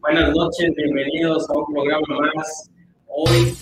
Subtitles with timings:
[0.00, 2.70] buenas noches, bienvenidos a un programa más.
[3.06, 3.56] Hoy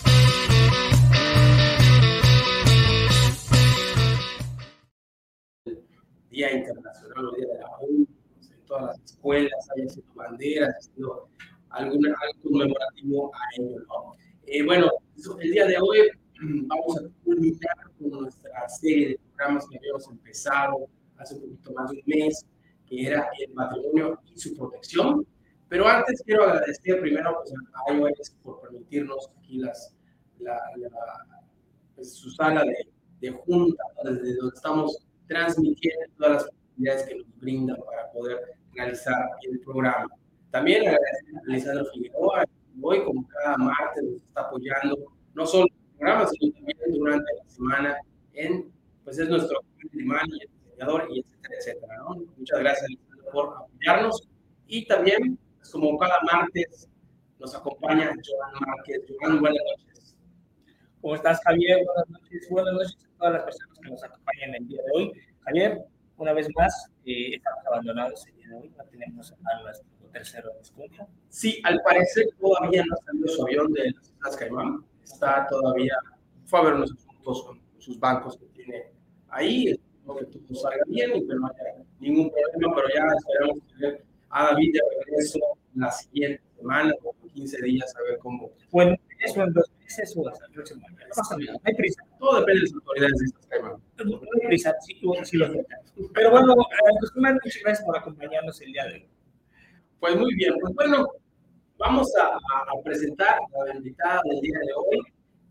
[6.31, 8.07] Día Internacional, Día de la ONU,
[8.51, 11.29] en todas las escuelas hay haciendo banderas, haciendo
[11.71, 13.79] algún, conmemorativo a ello.
[13.87, 14.17] ¿no?
[14.47, 14.91] Eh, bueno,
[15.41, 16.11] el día de hoy
[16.67, 20.89] vamos a culminar con nuestra serie de programas que habíamos empezado
[21.19, 22.47] hace un poquito más de un mes,
[22.89, 25.25] que era el patrimonio y su protección.
[25.69, 29.97] Pero antes quiero agradecer primero pues, a iOS por permitirnos aquí las,
[30.39, 30.61] la,
[31.95, 32.89] pues, su sala de,
[33.21, 38.39] de junta, desde donde estamos transmitiendo todas las posibilidades que nos brindan para poder
[38.75, 40.07] realizar el programa.
[40.51, 42.45] También agradecer a Lisandro Figueroa,
[42.81, 44.97] hoy como cada martes nos está apoyando,
[45.35, 47.97] no solo en el programa, sino también durante la semana
[48.35, 48.73] en,
[49.05, 49.61] pues es nuestro
[49.93, 52.17] manager, diseñador y etcétera, etcétera, ¿no?
[52.37, 54.29] Muchas gracias Lisandro por apoyarnos
[54.69, 55.39] y también,
[55.71, 56.89] como cada martes,
[57.39, 59.03] nos acompaña Joan Márquez.
[59.21, 60.17] Joan, buenas noches.
[61.01, 61.85] ¿Cómo estás, Javier?
[61.85, 62.49] Buenas noches.
[62.51, 65.13] Buenas noches a todas las personas que nos acompañan el día de hoy.
[65.41, 65.85] Javier,
[66.17, 68.73] una vez más, eh, estamos abandonados el día de hoy.
[68.77, 71.07] No tenemos a nuestro tercero de escucha.
[71.29, 74.85] Sí, al parecer todavía no salió su avión de las Islas Caimán.
[75.03, 75.95] Está todavía,
[76.47, 78.93] fue a ver unos asuntos con sus bancos que tiene
[79.29, 79.69] ahí.
[79.69, 84.05] Espero que todo salga bien y que no haya ningún problema, pero ya esperamos tener
[84.37, 85.39] a David de regreso
[85.75, 88.51] la siguiente semana o 15 días a ver cómo.
[88.71, 90.97] Bueno, eso en dos meses o hasta el próximo año.
[90.99, 92.03] No pasa nada, no hay prisa.
[92.19, 93.83] Todo depende de las autoridades de Islas Caimán.
[94.05, 95.79] No hay prisa, sí, sí lo aceptan.
[96.13, 99.09] Pero bueno, eh, pues, muchas gracias por acompañarnos el día de hoy.
[100.01, 101.09] Pues muy bien, pues bueno,
[101.79, 105.01] vamos a, a presentar a la invitada del día de hoy,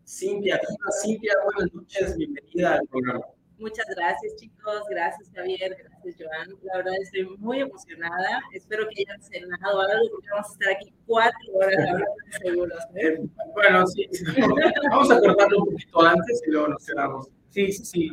[0.08, 0.62] Cintia.
[1.02, 3.26] Cintia, buenas noches, bienvenida al programa.
[3.58, 4.82] Muchas gracias, chicos.
[4.90, 5.78] Gracias, Javier.
[5.80, 6.50] Gracias, Joan.
[6.64, 8.42] La verdad, estoy muy emocionada.
[8.54, 12.06] Espero que hayan cenado algo, porque vamos a estar aquí cuatro horas hablando
[12.42, 12.80] seguros.
[12.96, 13.26] ¿eh?
[13.54, 14.10] Bueno, sí.
[14.90, 17.30] Vamos a cortarlo un poquito antes y luego nos quedamos.
[17.50, 18.12] Sí, sí, sí.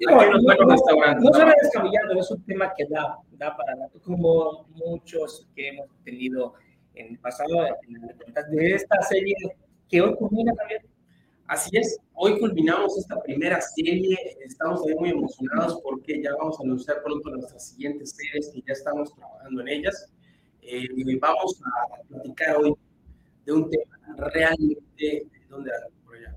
[0.00, 1.22] Los restaurantes.
[1.24, 1.38] No ¿no?
[1.38, 5.86] se me descabellando, es un tema que da, da para rato, como muchos que hemos
[6.04, 6.54] tenido
[6.94, 9.36] en el pasado, en- de esta serie
[9.88, 10.82] que hoy culmina también.
[11.48, 16.62] Así es, hoy culminamos esta primera serie, estamos también muy emocionados porque ya vamos a
[16.62, 20.12] anunciar pronto nuestras siguientes series que ya estamos trabajando en ellas.
[20.60, 20.86] Eh,
[21.18, 22.74] vamos a platicar hoy
[23.46, 25.70] de un tema realmente, ¿dónde?
[26.04, 26.36] Por allá.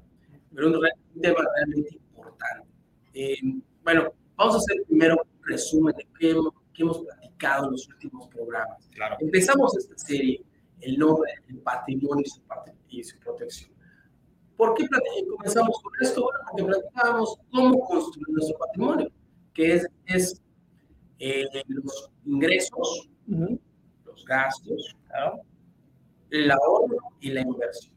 [0.55, 2.69] Pero un, un tema realmente importante.
[3.13, 3.35] Eh,
[3.83, 7.85] bueno, vamos a hacer primero un resumen de qué hemos, qué hemos platicado en los
[7.89, 8.87] últimos programas.
[8.93, 9.17] Claro.
[9.19, 10.41] Empezamos esta serie,
[10.79, 12.41] el nombre, el patrimonio y su,
[12.87, 13.80] y su protección.
[14.61, 14.87] ¿Por qué
[15.27, 16.21] comenzamos con esto?
[16.21, 19.11] Bueno, porque platicábamos cómo construir nuestro patrimonio,
[19.55, 20.39] que es, es
[21.17, 25.41] eh, los ingresos, los gastos, Claro.
[26.29, 27.95] el ahorro y la inversión.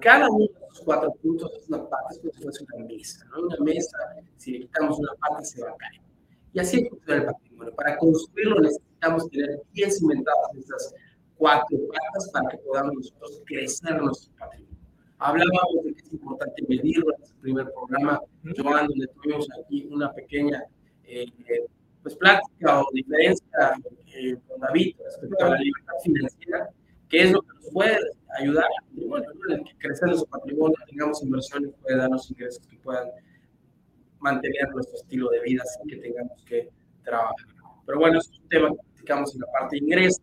[0.00, 3.26] Cada uno de esos cuatro puntos es una parte, es como si fuese una mesa,
[3.26, 3.42] ¿no?
[3.48, 3.98] Una mesa,
[4.38, 6.00] si le quitamos una parte, se va a caer.
[6.54, 7.74] Y así es funciona el patrimonio.
[7.74, 10.94] Para construirlo necesitamos tener bien cimentadas estas
[11.36, 14.65] cuatro patas para que podamos nosotros crecer nuestro patrimonio.
[15.18, 18.20] Hablábamos de que es importante medirlo en el primer programa,
[18.56, 20.62] Joan, donde tuvimos aquí una pequeña
[21.04, 21.66] eh, eh,
[22.02, 23.46] pues, plática o diferencia
[24.14, 26.68] eh, con David respecto a la libertad financiera,
[27.08, 27.98] que es lo que nos puede
[28.38, 33.08] ayudar al patrimonio, el que crecer nuestro patrimonio, tengamos inversiones, puede darnos ingresos que puedan
[34.18, 36.68] mantener nuestro estilo de vida sin que tengamos que
[37.04, 37.34] trabajar.
[37.86, 40.22] Pero bueno, es un tema que platicamos en la parte de ingresos.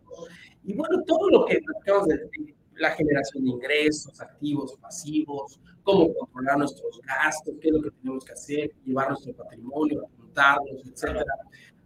[0.62, 6.12] Y bueno, todo lo que platicamos de, de la generación de ingresos, activos, pasivos, cómo
[6.14, 11.24] controlar nuestros gastos, qué es lo que tenemos que hacer, llevar nuestro patrimonio, apuntarlos, etcétera.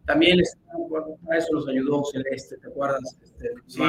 [0.07, 0.39] También
[1.27, 3.19] para eso nos ayudó Celeste, ¿te acuerdas?
[3.23, 3.83] Este, Sí.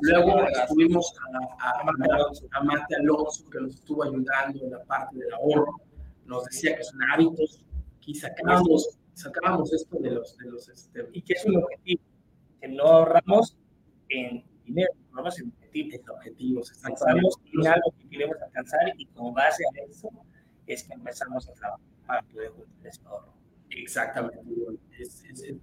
[0.00, 0.68] Luego Los gastos.
[0.68, 5.32] tuvimos a, a, a, a Mate Alonso que nos estuvo ayudando en la parte del
[5.34, 5.76] ahorro.
[6.24, 7.62] Nos decía que son hábitos.
[7.98, 12.02] Aquí sacábamos, sacábamos esto de los, de los este, y que es un objetivo,
[12.58, 13.58] que no ahorramos
[14.08, 16.06] en dinero, ahorramos en objetivos.
[16.08, 16.72] objetivos.
[17.52, 20.08] En algo que queremos alcanzar y con base a eso
[20.66, 23.32] es que empezamos a trabajar para poder juntar ese ahorro.
[23.70, 24.38] Exactamente.
[24.98, 25.54] Es, es-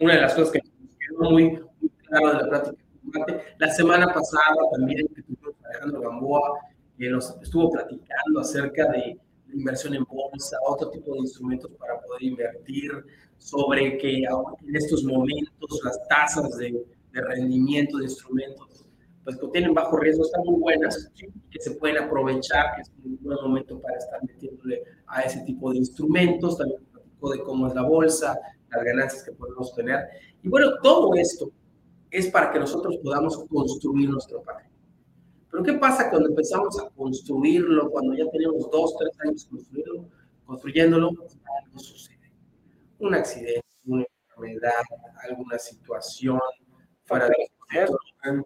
[0.00, 1.50] una de las cosas que quedó muy,
[1.80, 2.74] muy claro de la
[3.04, 3.38] Mate.
[3.58, 6.58] La semana pasada también que tuvimos a Alejandro Gamboa,
[6.98, 9.18] que nos estuvo platicando acerca de
[9.52, 12.90] inversión en bolsa, otro tipo de instrumentos para poder invertir,
[13.36, 16.82] sobre que en estos momentos las tasas de,
[17.12, 18.83] de rendimiento de instrumentos
[19.24, 21.10] pues que tienen bajo riesgo están muy buenas,
[21.50, 25.72] que se pueden aprovechar, que es un buen momento para estar metiéndole a ese tipo
[25.72, 28.38] de instrumentos, también platicó de cómo es la bolsa,
[28.70, 30.00] las ganancias que podemos tener.
[30.42, 31.50] Y bueno, todo esto
[32.10, 34.74] es para que nosotros podamos construir nuestro patrimonio.
[35.50, 40.08] Pero ¿qué pasa cuando empezamos a construirlo, cuando ya tenemos dos, tres años construirlo,
[40.44, 41.08] construyéndolo?
[41.08, 42.32] Algo sucede.
[42.98, 44.82] Un accidente, una enfermedad,
[45.28, 46.40] alguna situación
[47.04, 48.44] fuera de.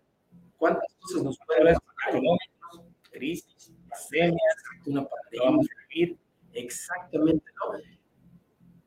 [0.59, 2.21] ¿Cuántas cosas nos pueden pasar?
[3.11, 4.57] Crisis, pandemias,
[4.87, 6.17] una pandemia.
[6.53, 7.79] Exactamente, ¿no?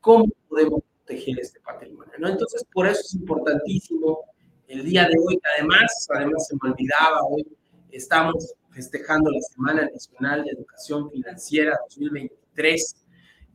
[0.00, 2.12] ¿Cómo podemos proteger este patrimonio?
[2.18, 2.28] ¿no?
[2.28, 4.20] Entonces, por eso es importantísimo
[4.68, 7.46] el día de hoy, que además, además se me olvidaba, hoy
[7.90, 12.96] estamos festejando la Semana Nacional de Educación Financiera 2023.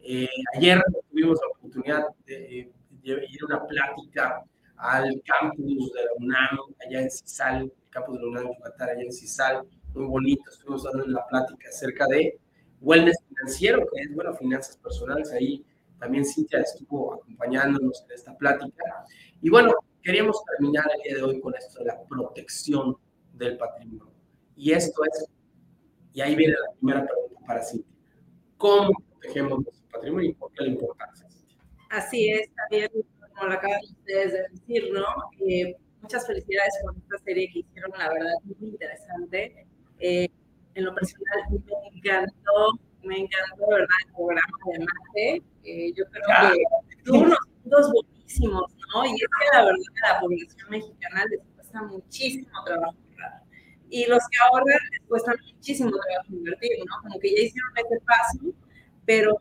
[0.01, 2.71] Eh, ayer tuvimos la oportunidad de,
[3.03, 4.43] ir a una plática
[4.77, 9.01] al campus de la UNAM, allá en Cisal, el campus de la UNAM Yucatán, allá
[9.01, 12.39] en Cisal, muy bonito, estuvimos dando una plática acerca de
[12.81, 15.65] wellness financiero, que es, bueno, finanzas personales, ahí
[15.99, 19.05] también Cintia estuvo acompañándonos en esta plática.
[19.41, 22.95] Y bueno, queríamos terminar el día de hoy con esto de la protección
[23.33, 24.13] del patrimonio.
[24.55, 25.25] Y esto es,
[26.13, 27.95] y ahí viene la primera pregunta para Cintia.
[28.57, 31.27] ¿Cómo protegemos nuestro patrimonio y por qué la importancia?
[31.89, 32.89] Así es, también,
[33.37, 35.05] como lo acaban ustedes de decir, ¿no?
[35.47, 39.67] Eh, muchas felicidades por esta serie que hicieron, la verdad, muy interesante.
[39.99, 40.27] Eh,
[40.75, 43.87] en lo personal, me encantó, me encantó, ¿verdad?
[44.05, 45.43] El programa de Mate.
[45.63, 49.05] Eh, yo creo que tuvo unos puntos buenísimos, ¿no?
[49.05, 52.95] Y es que la verdad a la población mexicana les cuesta muchísimo trabajo
[53.89, 57.01] y los que ahorran les cuesta muchísimo trabajo invertir, ¿no?
[57.01, 58.39] Como que ya hicieron ese paso,
[59.05, 59.37] pero,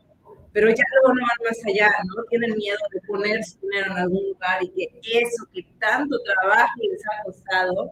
[0.57, 2.23] pero ya luego no van más allá, ¿no?
[2.31, 6.73] Tienen miedo de poner su dinero en algún lugar y que eso que tanto trabajo
[6.81, 7.91] les ha costado,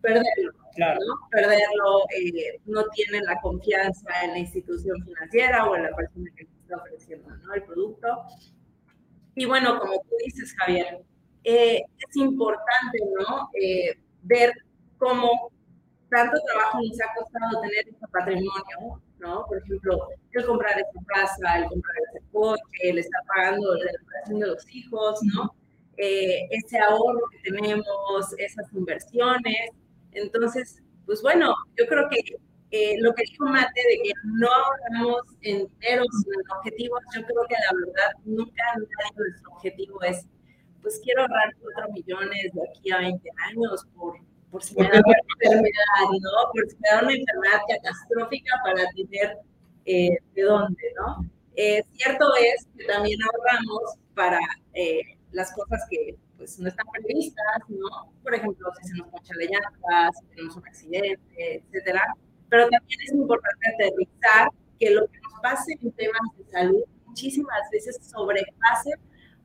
[0.00, 0.52] perderlo.
[0.74, 0.98] Claro.
[1.06, 1.28] ¿no?
[1.30, 6.44] Perderlo, eh, no tienen la confianza en la institución financiera o en la persona que
[6.44, 7.52] les está ofreciendo ¿no?
[7.52, 8.22] el producto.
[9.34, 11.04] Y bueno, como tú dices, Javier,
[11.44, 13.50] eh, es importante, ¿no?
[13.60, 14.54] Eh, ver
[14.96, 15.52] cómo
[16.08, 19.46] tanto trabajo nos ha costado tener este patrimonio, ¿no?
[19.46, 24.40] Por ejemplo, el comprar esta casa, el comprar ese coche, el estar pagando la educación
[24.40, 25.54] de los hijos, ¿no?
[25.96, 27.86] Eh, ese ahorro que tenemos,
[28.38, 29.70] esas inversiones.
[30.12, 32.18] Entonces, pues bueno, yo creo que
[32.72, 37.22] eh, lo que dijo Mate de que no ahorramos en dinero, sino en objetivos, yo
[37.22, 38.64] creo que la verdad nunca
[39.14, 40.26] nuestro objetivo es,
[40.80, 44.16] pues quiero ahorrar 4 millones de aquí a 20 años por,
[44.52, 46.52] por si me da una enfermedad, ¿no?
[46.52, 49.38] Por si me da una enfermedad catastrófica para tener
[49.86, 51.28] eh, de dónde, ¿no?
[51.56, 54.38] Eh, cierto es que también ahorramos para
[55.32, 58.12] las cosas que pues no están previstas, ¿no?
[58.22, 62.14] Por ejemplo, si se nos poncha la llanta, si tenemos un accidente, etcétera
[62.52, 67.62] pero también es importante aterrizar que lo que nos pase en temas de salud muchísimas
[67.72, 68.90] veces sobrepase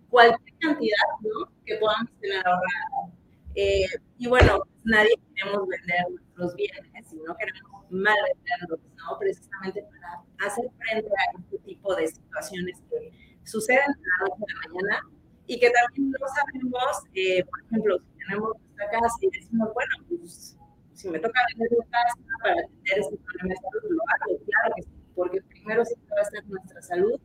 [0.10, 1.50] cualquier cantidad ¿no?
[1.66, 3.17] que podamos tener ahorrada.
[3.60, 3.88] Eh,
[4.20, 9.18] y bueno, nadie queremos vender nuestros bienes y no queremos mal venderlos, ¿no?
[9.18, 13.12] Precisamente para hacer frente a este tipo de situaciones que
[13.46, 15.10] suceden la noche de la mañana
[15.48, 19.96] y que también no sabemos, eh, por ejemplo, si tenemos nuestra casa y decimos, bueno,
[20.08, 20.56] pues
[20.94, 24.74] si me toca vender una casa para atender este problema de salud, lo hago, claro
[24.76, 27.20] que sí, porque primero siempre va a ser nuestra salud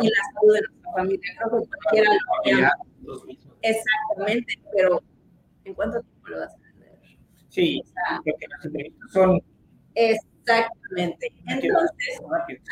[0.00, 1.30] y la salud de nuestra familia.
[1.36, 2.72] Creo que cualquiera lo haría.
[3.60, 5.02] Exactamente, pero
[5.64, 6.98] ¿en cuánto tiempo lo vas a vender?
[7.48, 7.82] Sí,
[8.24, 9.42] porque las entrevistas son...
[9.94, 11.32] Exactamente.
[11.46, 12.20] Entonces,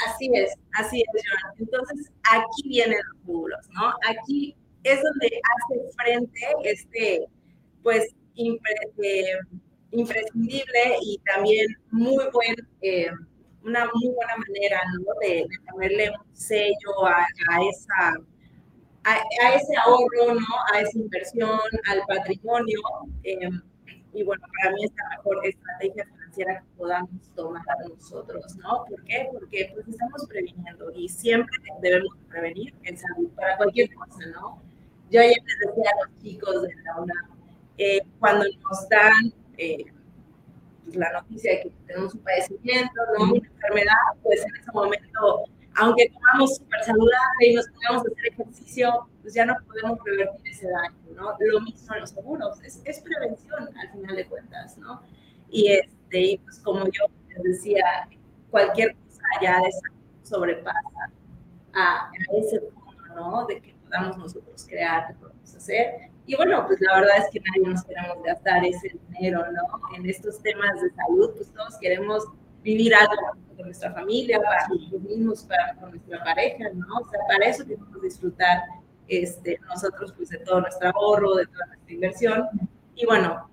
[0.06, 1.54] así es, así es, Joan.
[1.58, 3.92] Entonces, aquí vienen los módulos, ¿no?
[4.08, 7.26] Aquí es donde hace frente este,
[7.82, 9.38] pues, eh,
[9.92, 13.10] imprescindible y también muy buen, eh,
[13.62, 15.12] una muy buena manera ¿no?
[15.20, 17.26] de, ponerle un sello a,
[17.70, 18.14] esa,
[19.04, 20.46] a, ese ahorro, ¿no?
[20.72, 22.80] a esa inversión, al patrimonio.
[23.24, 23.50] Eh,
[24.14, 28.84] y bueno, para mí es la mejor estrategia financiera que podamos tomar nosotros, ¿no?
[28.84, 29.28] ¿Por qué?
[29.32, 34.62] Porque pues estamos previniendo y siempre debemos prevenir en salud para cualquier cosa, ¿no?
[35.10, 37.30] Yo ayer les decía a los chicos de la UNAM,
[37.78, 39.84] eh, cuando nos dan eh,
[40.84, 43.24] pues, la noticia de que tenemos un padecimiento, ¿no?
[43.24, 45.44] una enfermedad, pues en ese momento,
[45.76, 50.52] aunque comamos súper saludable y nos pongamos a hacer ejercicio, pues ya no podemos revertir
[50.52, 51.36] ese daño, ¿no?
[51.40, 55.02] Lo mismo en los seguros, es, es prevención al final de cuentas, ¿no?
[55.50, 58.08] Y, este, y pues como yo les decía,
[58.50, 59.70] cualquier cosa ya de
[60.22, 61.10] sobrepasa
[61.74, 63.46] a, a ese punto, ¿no?
[63.46, 67.40] De que podamos nosotros crear, que podemos hacer y bueno, pues la verdad es que
[67.40, 69.96] nadie nos queremos gastar ese dinero, ¿no?
[69.96, 72.24] En estos temas de salud, pues todos queremos
[72.62, 73.14] vivir algo
[73.56, 76.98] con nuestra familia, para nosotros mismos, para con nuestra pareja, ¿no?
[76.98, 78.62] O sea, para eso queremos disfrutar
[79.08, 82.48] este, nosotros pues de todo nuestro ahorro, de toda nuestra inversión.
[82.94, 83.48] Y bueno,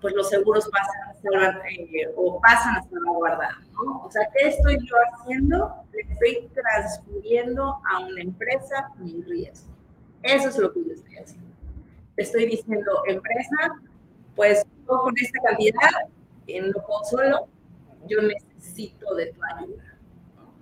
[0.00, 4.02] pues los seguros pasan a ser, eh, o pasan a ser guardada, ¿no?
[4.04, 5.74] O sea, ¿qué estoy yo haciendo?
[5.92, 9.72] Le estoy transfiriendo a una empresa mi riesgo.
[10.22, 11.48] Eso es lo que yo estoy haciendo.
[12.16, 13.80] Estoy diciendo, empresa,
[14.36, 15.90] pues con esta cantidad,
[16.46, 17.48] en lo puedo solo,
[18.08, 19.98] yo necesito de tu ayuda.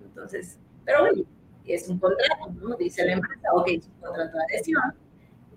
[0.03, 1.23] Entonces, pero bueno,
[1.65, 2.75] es un contrato, ¿no?
[2.75, 4.95] Dice la empresa, ok, es un contrato de adhesión,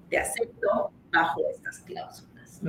[0.09, 2.61] te acepto bajo estas cláusulas.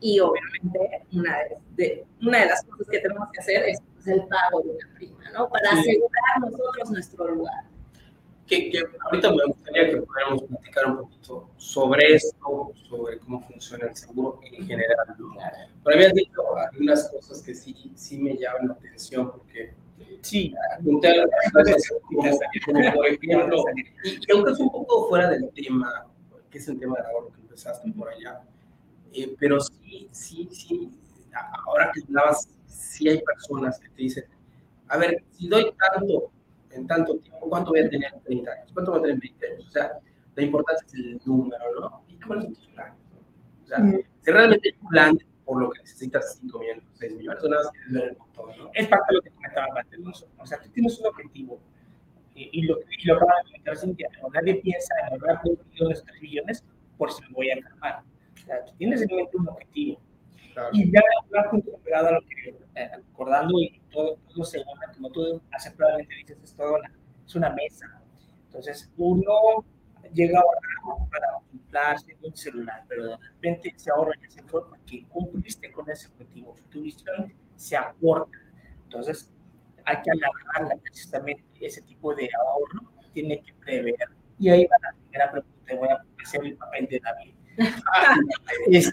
[0.00, 1.36] Y obviamente una
[1.76, 4.94] de, una de las cosas que tenemos que hacer es pues, el pago de una
[4.96, 5.48] prima, ¿no?
[5.48, 7.64] Para asegurar nosotros nuestro lugar.
[8.50, 13.86] Que, que, ahorita me gustaría que pudiéramos platicar un poquito sobre esto, sobre cómo funciona
[13.86, 15.06] el seguro en general.
[15.18, 15.36] ¿no?
[15.84, 19.72] Pero habías dicho algunas cosas que sí, sí me llaman la atención porque
[20.22, 22.22] Sí, apunté a las cosas como,
[22.94, 23.64] por ejemplo,
[24.04, 26.06] y, aunque es un poco fuera del tema,
[26.50, 28.42] que es el tema de ahorro que empezaste por allá,
[29.12, 30.90] eh, pero sí, sí, sí,
[31.64, 34.24] ahora que hablabas, sí hay personas que te dicen,
[34.88, 36.30] a ver, si doy tanto
[36.72, 38.70] en tanto tiempo, ¿cuánto voy a tener en 30 años?
[38.72, 39.66] ¿Cuánto voy a tener en 20 años?
[39.66, 39.92] O sea,
[40.34, 42.02] la importancia es el número, ¿no?
[42.08, 42.98] ¿Y cuáles son tus planes?
[43.64, 43.78] O sea,
[44.20, 47.62] si realmente hay un plan por lo que necesitas 5 millones, 6 millones, o nada
[47.64, 48.70] más ver el montón, ¿no?
[48.74, 50.12] Es parte de lo que comentaba antes, ¿no?
[50.38, 51.60] O sea, tú tienes un objetivo,
[52.34, 56.22] y, lo, y lo acaba de comentar Cintia, nadie piensa en ahorrar 2 millones, 3
[56.22, 56.64] millones,
[56.96, 58.02] por si me voy a enfermar.
[58.34, 60.00] O sea, tú tienes en mente un objetivo.
[60.60, 60.70] Claro.
[60.74, 61.00] Y ya
[61.84, 66.38] pegado a lo que, eh, acordando y todo, todo se llama, como tú acertadamente dices,
[66.42, 66.92] es, toda una,
[67.26, 68.02] es una mesa.
[68.46, 69.64] Entonces, uno
[70.12, 75.04] llega ahorrar para comprarse un celular, pero de repente ese ahorro ya se fue porque
[75.08, 76.54] cumpliste con ese objetivo.
[76.70, 78.36] Tu visión se acorta.
[78.84, 79.32] Entonces,
[79.84, 81.44] hay que alargarla precisamente.
[81.60, 83.96] Ese tipo de ahorro tiene que prever.
[84.38, 85.74] Y ahí va la primera pregunta.
[85.74, 87.34] Voy a hacer el papel de David.
[88.70, 88.92] este,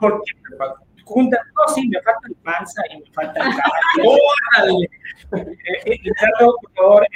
[0.00, 0.32] porque
[1.06, 4.18] junta, no, sí, me falta el panza y me falta el caballo.
[4.58, 4.90] ¡Órale!
[5.84, 7.06] Ricardo, por favor,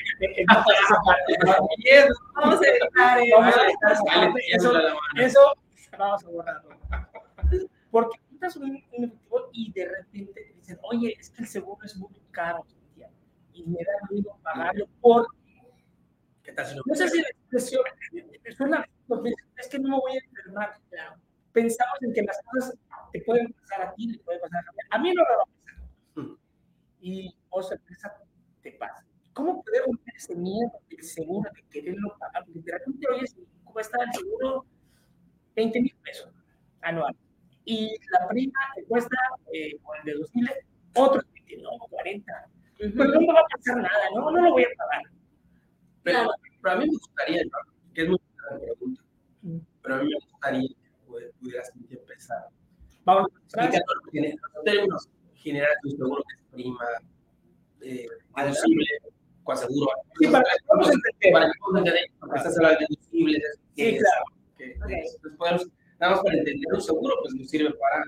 [2.37, 4.73] Vamos a evitar Vamos a evitar eso.
[5.17, 5.55] Eso
[5.99, 6.71] vamos a borrarlo.
[7.91, 11.97] Porque juntas un efectivo y de repente te dicen, oye, es que el seguro es
[11.97, 12.65] muy caro,
[13.53, 15.37] y me da miedo pagarlo porque.
[16.43, 16.83] ¿Qué tal si no?
[16.87, 17.83] No sé si la expresión
[19.57, 20.79] es que no me voy a enfermar.
[20.89, 21.17] Claro
[21.53, 22.75] pensamos en que las cosas
[23.13, 24.87] te pueden pasar a ti, te pueden pasar a Javier.
[24.91, 26.39] A mí no me va a pasar.
[27.01, 28.15] Y, o sorpresa,
[28.63, 29.05] te pasa.
[29.33, 32.45] ¿Cómo poder romper ese miedo del seguro, de quererlo pagar?
[32.45, 34.67] Porque de repente oyes, cuesta el seguro
[35.57, 36.33] 20 mil pesos
[36.83, 37.17] anual.
[37.65, 39.17] Y la prima te cuesta,
[39.53, 40.51] eh, con el de 2000,
[40.95, 42.49] otros 20, no, 40.
[42.79, 44.31] Pero no me va a pasar nada, ¿no?
[44.31, 45.03] No lo voy a pagar.
[46.03, 46.31] Pero,
[46.63, 47.43] pero a mí me gustaría,
[47.95, 49.03] que es muy buena la pregunta,
[49.83, 50.80] pero a mí me gustaría
[51.41, 52.47] pudieras empezar.
[53.05, 56.87] Vamos los términos generales de un seguro que es prima,
[57.81, 58.87] eh, deducible,
[59.43, 59.91] coaseguro.
[60.19, 63.61] Sí, para que podamos entender, para que podamos entender, porque estás hablando de deducibles.
[63.75, 64.25] Sí, claro.
[64.59, 64.97] Que, okay.
[64.97, 65.67] Entonces podemos,
[65.99, 68.05] nada más para entender un seguro, pues nos sirve para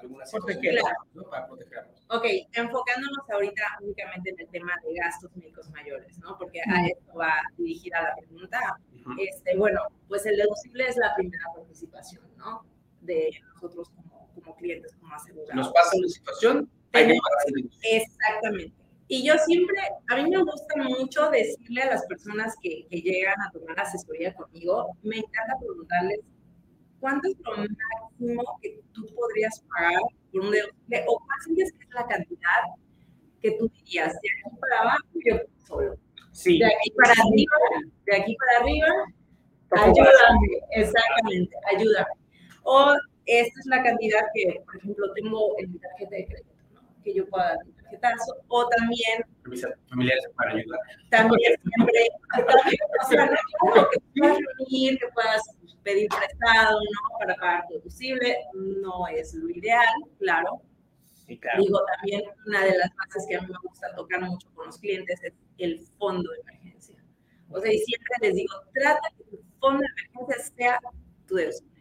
[0.00, 0.88] algunas claro.
[1.14, 1.22] ¿no?
[1.24, 2.06] para protegernos.
[2.10, 6.36] Ok, enfocándonos ahorita únicamente en el tema de gastos médicos mayores, ¿no?
[6.38, 8.78] Porque a esto va dirigida la pregunta.
[9.18, 12.66] este, bueno, pues el deducible es la primera participación, ¿no?
[13.04, 15.54] De nosotros como, como clientes, como asegurados.
[15.54, 17.18] Nos pasa una situación, hay que
[17.82, 18.74] Exactamente.
[19.06, 19.76] Y yo siempre,
[20.08, 24.34] a mí me gusta mucho decirle a las personas que, que llegan a tomar asesoría
[24.34, 26.20] conmigo, me encanta preguntarles
[27.04, 30.00] ¿cuánto es lo máximo que tú podrías pagar
[30.32, 31.04] por un deducible?
[31.06, 32.60] ¿O cuál sientes que es la cantidad
[33.42, 34.14] que tú dirías?
[34.14, 35.96] De aquí para abajo, yo solo.
[36.32, 36.58] Sí.
[36.58, 37.56] De aquí para arriba,
[38.06, 38.88] de aquí para arriba,
[39.76, 40.48] ayúdame.
[40.70, 42.23] Exactamente, ayúdame.
[42.64, 42.94] O
[43.26, 47.02] esta es la cantidad que, por ejemplo, tengo en mi tarjeta de crédito, ¿no?
[47.02, 48.36] que yo pueda dar mi tarjetazo.
[48.48, 49.24] O también.
[49.88, 50.80] Familiares para ayudar.
[51.10, 52.06] También siempre.
[52.30, 55.42] También, o sea, no, que puedas reunir, que puedas
[55.84, 57.18] pedir prestado, ¿no?
[57.18, 59.86] Para pagar deducible, no es lo ideal,
[60.18, 60.60] claro.
[61.40, 61.62] claro.
[61.62, 64.78] Digo, también una de las bases que a mí me gusta tocar mucho con los
[64.78, 66.96] clientes es el fondo de emergencia.
[67.50, 70.80] O sea, y siempre les digo, trata que tu fondo de emergencia sea
[71.26, 71.73] tu deducible.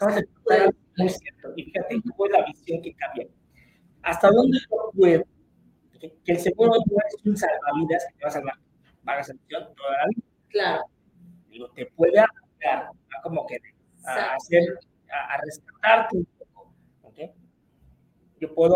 [0.00, 1.52] Acabas de muy cierto.
[1.56, 3.28] Y fíjate fue la visión que cambia.
[4.02, 5.24] ¿Hasta dónde yo puedo?
[6.24, 8.54] Que el seguro no es un salvavidas que te va a salvar.
[9.04, 10.26] Pagas el toda la vida.
[10.48, 10.84] Claro.
[11.50, 12.90] Digo, te puede apoyar
[13.22, 13.58] como que
[14.04, 14.78] a, hacer,
[15.10, 16.74] a, rescatarte un poco.
[17.02, 17.30] ¿okay?
[18.40, 18.74] Yo puedo,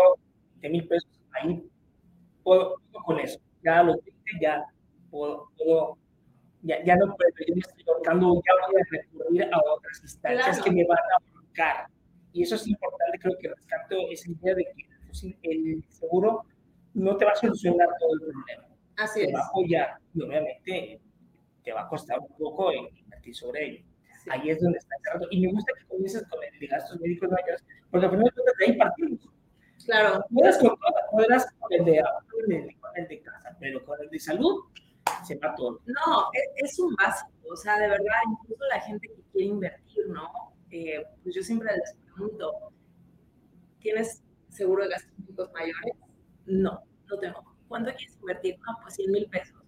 [0.57, 1.67] de mil pesos, ahí
[2.43, 3.39] puedo, con eso.
[3.63, 4.63] Ya lo tengo, ya
[5.09, 5.97] puedo, puedo
[6.65, 10.61] ya, ya, no puedo, yo me estoy tocando, ya voy a recurrir a otras instancias
[10.61, 11.89] que me van a cara.
[12.33, 16.43] Y eso es importante, creo que rescato esa idea de que el seguro
[16.93, 18.67] no te va a solucionar todo el problema.
[18.97, 19.33] Así te es.
[19.35, 20.99] va a apoyar y obviamente
[21.63, 23.85] te va a costar un poco invertir sobre ello.
[24.23, 24.29] Sí.
[24.31, 25.27] Ahí es donde está cerrado.
[25.31, 28.65] Y me gusta que comiences con el de gastos médicos mayores, porque al final de
[28.65, 29.29] ahí partimos.
[29.85, 30.79] Claro, Puedes con todo,
[31.11, 32.03] podrás auto, con el de-
[32.79, 34.63] con el de casa, pero con el de salud
[35.23, 35.79] se va todo.
[35.85, 40.07] No, es, es un básico, o sea, de verdad, incluso la gente que quiere invertir,
[40.09, 40.29] ¿no?
[40.71, 42.71] Eh, pues yo siempre les pregunto,
[43.79, 45.93] ¿tienes seguro de gastos médicos mayores?
[46.45, 47.43] No, no tengo.
[47.67, 48.57] ¿Cuánto quieres invertir?
[48.59, 49.61] No, pues 100 mil pesos.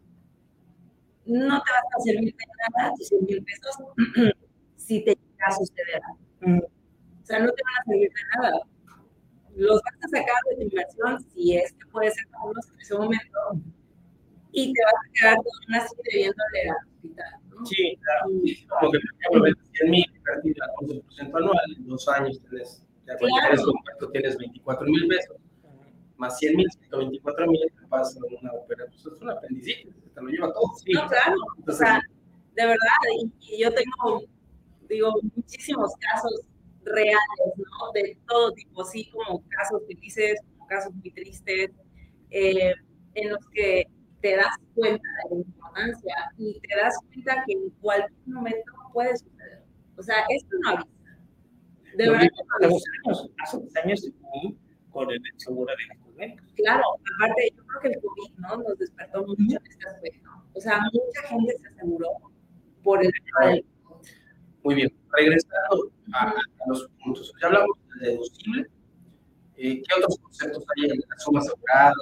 [1.26, 2.46] No te vas a servir de
[2.78, 3.78] nada tus 100 mil pesos
[4.78, 6.02] si te llega a suceder.
[6.42, 8.60] Mm, O sea, no te van a servir de nada.
[9.56, 13.40] Los vas a sacar de tu inversión si es que puedes sacarlos en ese momento
[14.60, 17.66] y te vas a quedar aún así debiéndole al hospital, ¿no?
[17.66, 18.32] Sí, claro.
[18.44, 22.40] Y- Como que, por ejemplo, ves 100 mil invertido al 11% anual, en dos años
[22.42, 23.48] tienes, ya cuando Claro.
[23.50, 25.38] tienes completo, tienes 24 mil pesos,
[26.18, 30.28] más 100 mil, 124 mil, te pasa una operación, pues es una apendicitis, te lo
[30.30, 30.64] lleva todo.
[30.84, 30.92] Sí.
[30.94, 31.36] No, claro,
[31.68, 32.02] o sea,
[32.56, 34.24] de verdad, y, y yo tengo,
[34.90, 36.42] digo, muchísimos casos
[36.84, 37.92] reales, ¿no?
[37.94, 41.70] De todo tipo, sí, como casos felices, como casos muy tristes,
[42.32, 42.74] eh,
[43.14, 43.86] en los que
[44.22, 49.18] te das cuenta de la importancia y te das cuenta que en cualquier momento puede
[49.18, 49.64] suceder.
[49.98, 50.88] O sea, esto no avisa.
[51.96, 52.92] De Lo verdad que no hace avisa.
[53.06, 54.56] dos años, hace dos años estuve
[54.92, 56.54] con el seguro de gastos médicos.
[56.56, 56.84] Claro,
[57.16, 58.58] aparte, yo creo que el COVID ¿no?
[58.58, 60.30] nos despertó mucho en este aspecto.
[60.54, 62.08] O sea, mucha gente se aseguró
[62.84, 64.08] por el tema del COVID.
[64.64, 66.34] Muy bien, regresando a, a
[66.68, 68.68] los puntos, ya hablamos del deducible,
[69.58, 71.94] eh, ¿qué otros conceptos hay en la suma asegurada?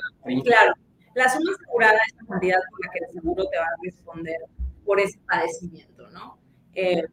[0.43, 0.73] Claro,
[1.15, 4.37] la suma asegurada es la cantidad por la que el seguro te va a responder
[4.85, 6.37] por ese padecimiento, ¿no?
[6.73, 7.03] Eh,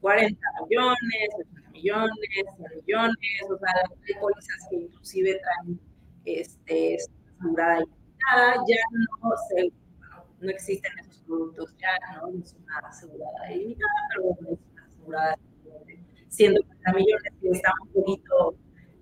[0.00, 2.12] 40 millones, 80 millones,
[2.56, 3.16] 100 millones,
[3.50, 3.72] o sea,
[4.06, 5.80] hay pólizas que inclusive traen
[6.24, 6.96] este,
[7.40, 12.28] asegurada ilimitada, ya no bueno, no existen esos productos ya, ¿no?
[12.42, 15.38] Es una asegurada ilimitada, pero bueno, es una asegurada
[15.86, 18.54] de 150 millones que está un poquito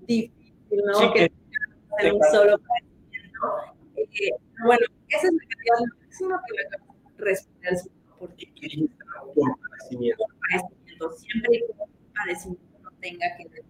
[0.06, 0.94] difícil, ¿no?
[0.94, 3.75] Sí, que que- en un solo padecimiento.
[3.96, 4.30] Eh,
[4.64, 8.46] bueno, esa es la cantidad máxima que le va a responder el seguro por ¿Y
[8.46, 9.04] qué dijiste?
[9.34, 13.64] Por padecimiento, padecimiento, siempre y cuando el padecimiento no tenga que ver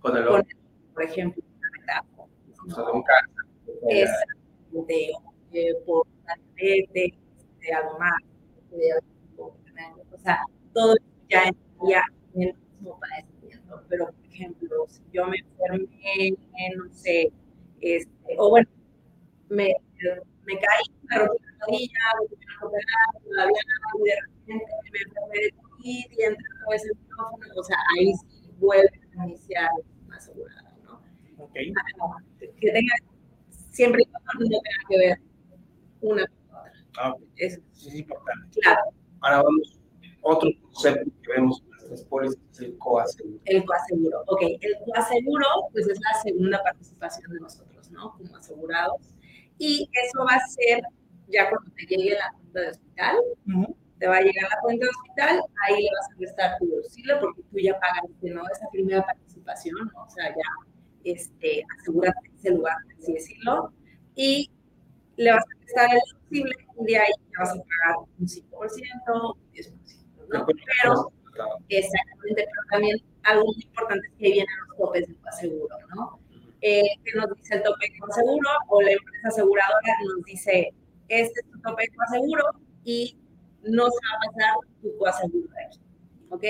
[0.00, 0.46] con el con,
[0.94, 2.28] por ejemplo, una metáfora,
[2.66, 3.44] o sea, de un cáncer.
[3.88, 7.18] exactamente, o, eh, por una diabetes,
[7.60, 8.18] de algo más,
[8.70, 9.56] de algo,
[10.10, 10.40] o sea,
[10.72, 10.96] todo
[11.28, 12.02] ya entraría
[12.34, 16.36] en el mismo padecimiento, pero por ejemplo, si yo me enfermé,
[16.76, 17.30] no sé,
[17.80, 18.68] este, o bueno,
[19.52, 19.74] me,
[20.46, 23.62] me caí, me rompí la rodilla, me tuvieron que operar, todavía
[23.94, 28.12] y de repente me enfermé de COVID y entra todo ese micrófono, o sea, ahí
[28.14, 29.70] sí vuelve a iniciar
[30.06, 31.02] una asegurada, ¿no?
[31.44, 31.52] Ok.
[32.60, 32.94] que tenga
[33.70, 34.08] siempre y
[34.48, 35.18] no tenga que ver
[36.00, 36.72] una con otra.
[36.98, 38.60] Ah, Eso es importante.
[38.60, 38.82] claro,
[39.20, 39.78] Ahora vamos,
[40.22, 43.40] otro concepto que vemos en nuestras pólizas es el coaseguro.
[43.44, 44.22] el coaseguro.
[44.26, 48.12] Ok, el coaseguro pues es la segunda participación de nosotros, ¿no?
[48.16, 49.11] Como asegurados.
[49.64, 50.82] Y eso va a ser
[51.28, 53.76] ya cuando te llegue la cuenta de hospital, Ujú.
[54.00, 57.14] te va a llegar la cuenta de hospital, ahí le vas a restar tu deducible
[57.20, 58.42] porque tú ya pagaste, ¿no?
[58.50, 60.02] Esa primera participación, ¿no?
[60.02, 60.50] O sea, ya
[61.04, 63.72] este, aseguraste ese lugar, así decirlo,
[64.16, 64.50] y
[65.16, 69.36] le vas a prestar el deducible y de ahí te vas a pagar un 5%,
[69.36, 70.46] un 10%, ¿no?
[70.82, 71.12] Pero,
[71.68, 76.21] exactamente, pero también algo muy importante es que vienen los topes del coaseguro, ¿no?
[76.64, 80.72] Eh, que nos dice el tope de coaseguro o la empresa aseguradora nos dice,
[81.08, 82.44] este es tu tope de coaseguro
[82.84, 83.18] y
[83.64, 85.80] no se va a pasar tu coaseguro de aquí,
[86.30, 86.44] ¿ok?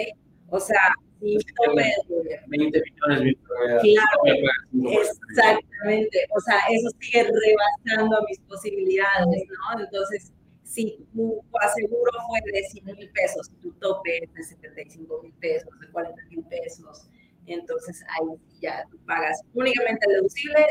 [0.51, 3.38] O sea, si un tope de 20 millones de
[3.81, 9.81] Claro, Exactamente, o sea, eso sigue rebasando mis posibilidades, ¿no?
[9.81, 10.31] Entonces,
[10.62, 15.70] si tu aseguro fue de 100 mil pesos, tu tope es de 75 mil pesos,
[15.81, 17.09] de 40 mil pesos,
[17.46, 20.66] entonces ahí ya tú pagas únicamente el deducible,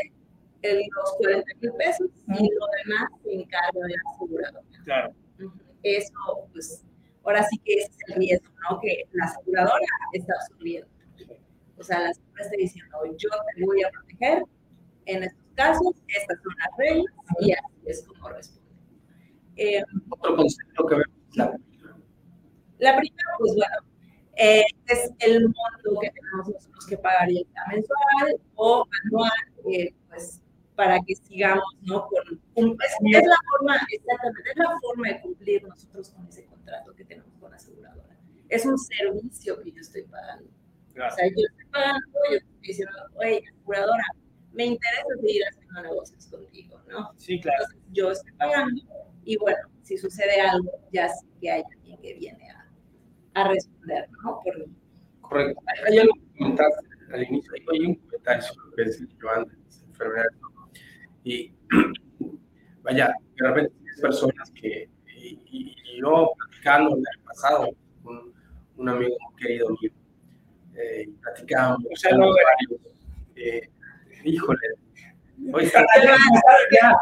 [0.62, 4.62] el, los 40 mil pesos, y lo demás se encarga del asegurador.
[4.84, 5.14] Claro.
[5.38, 5.52] Ujú.
[5.82, 6.12] Eso,
[6.52, 6.84] pues,
[7.24, 8.80] ahora sí que es el riesgo, ¿no?
[8.80, 10.88] Que la aseguradora está absorbiendo.
[11.78, 14.44] O sea, la aseguradora está diciendo, yo te voy a proteger,
[15.06, 18.62] en estos casos, estas son las reglas, y así es como responde.
[19.56, 21.56] Eh, Otro concepto que vemos la
[22.78, 23.76] la primera, pues bueno,
[24.36, 29.30] eh, es el monto que tenemos nosotros que pagar ya sea mensual o anual,
[29.72, 30.40] eh, pues
[30.74, 32.06] para que sigamos, ¿no?
[32.08, 36.46] Con, con- es, es la forma, exactamente, es la forma de cumplir nosotros con ese
[36.46, 38.16] contrato que tenemos con la aseguradora.
[38.48, 40.50] Es un servicio que yo estoy pagando.
[40.90, 44.04] O sea, yo estoy pagando, yo estoy diciendo, oye, aseguradora,
[44.52, 47.12] me interesa seguir haciendo negocios contigo, ¿no?
[47.16, 47.64] Sí, claro.
[47.64, 48.82] Entonces, yo estoy pagando
[49.24, 52.61] y bueno, si sucede algo, ya sé que hay alguien que viene a,
[53.34, 54.40] a responder, ¿no?
[54.42, 54.66] Por.
[55.20, 55.62] Correcto.
[55.86, 59.44] Hay, algo que comentaste al inicio, hay hay un comentario sobre lo que decía Joan
[59.46, 60.32] de las enfermedades.
[60.40, 60.70] ¿no?
[61.24, 61.54] Y
[62.82, 67.68] vaya, de repente tienes personas que, y, y- y yo platicando el año pasado
[68.02, 68.32] con
[68.76, 69.90] un amigo muy querido mío,
[70.74, 71.84] eh, y platicábamos.
[71.92, 72.80] O sea, no- varios,
[73.36, 73.70] eh,
[74.24, 74.58] híjole,
[75.52, 75.84] hoy está
[76.72, 76.96] Ya.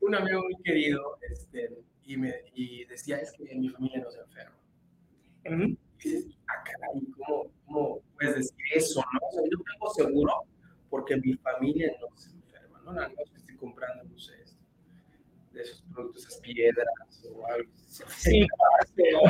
[0.00, 1.70] Un amigo muy querido, este,
[2.04, 4.56] y, me, y decía, es que mi familia no se enferma.
[5.46, 5.62] Ujú.
[5.62, 9.00] Y dices, ah, caray, ¿cómo, ¿cómo puedes decir eso?
[9.00, 9.26] No?
[9.28, 10.32] O sea, yo tengo seguro
[10.90, 12.92] porque mi familia no se enferma, ¿no?
[12.92, 14.58] No es que estoy comprando, no sé, esto,
[15.52, 16.86] de esos productos, esas piedras
[17.32, 17.70] o algo.
[17.86, 18.46] Sí,
[18.94, 19.20] pero,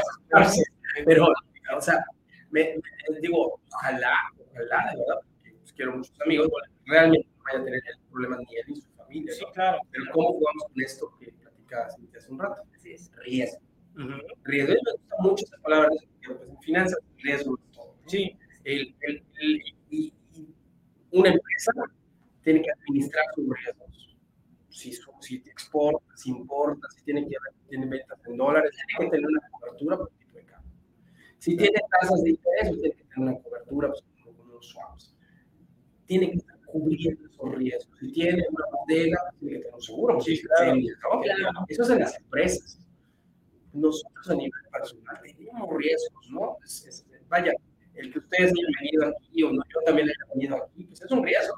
[1.05, 1.26] Pero,
[1.76, 2.05] o sea,
[2.50, 2.76] me,
[3.11, 6.48] me- digo, ojalá, ojalá, de verdad, porque pues, quiero muchos amigos,
[6.87, 9.52] realmente no vaya a tener el problema ni él ni su familia, sí, ¿no?
[9.52, 9.78] claro.
[9.90, 12.62] Pero ¿cómo jugamos con esto que platicabas Cintia, hace un rato?
[12.76, 13.11] Así es.
[13.24, 13.59] Riesgo.
[13.94, 14.18] Ujú.
[14.44, 17.96] Riesgo, y me gusta mucho esa palabra, porque pues, en finanzas, riesgo es todo.
[18.02, 18.09] ¿no?
[18.09, 20.46] Sí, El, el, el- y, y
[21.11, 21.72] una empresa
[22.42, 24.16] tiene que administrar sus riesgos.
[24.70, 27.37] Si, su- si te exporta, si importa, si tiene, que,
[27.68, 30.72] tiene ventas en dólares, tiene que tener una cobertura por tipo de cambio.
[31.42, 34.66] Si tiene tasas de interés, pues tiene que tener una cobertura pues, como con unos
[34.68, 35.14] swaps.
[36.07, 37.98] Tiene que estar cubriendo esos riesgos.
[37.98, 40.14] Si tiene una bodega, pues, tiene que tener un seguro.
[40.14, 40.74] pues, Sí, claro.
[40.76, 41.20] ¿no?
[41.20, 41.50] Claro.
[41.68, 42.78] Eso es en las empresas.
[43.72, 46.57] Nosotros a nivel personal tenemos riesgos, ¿no?
[46.64, 47.52] Es- es- vaya,
[47.94, 51.11] el que ustedes hayan venido aquí o no, yo también haya venido aquí, pues es
[51.11, 51.55] un riesgo.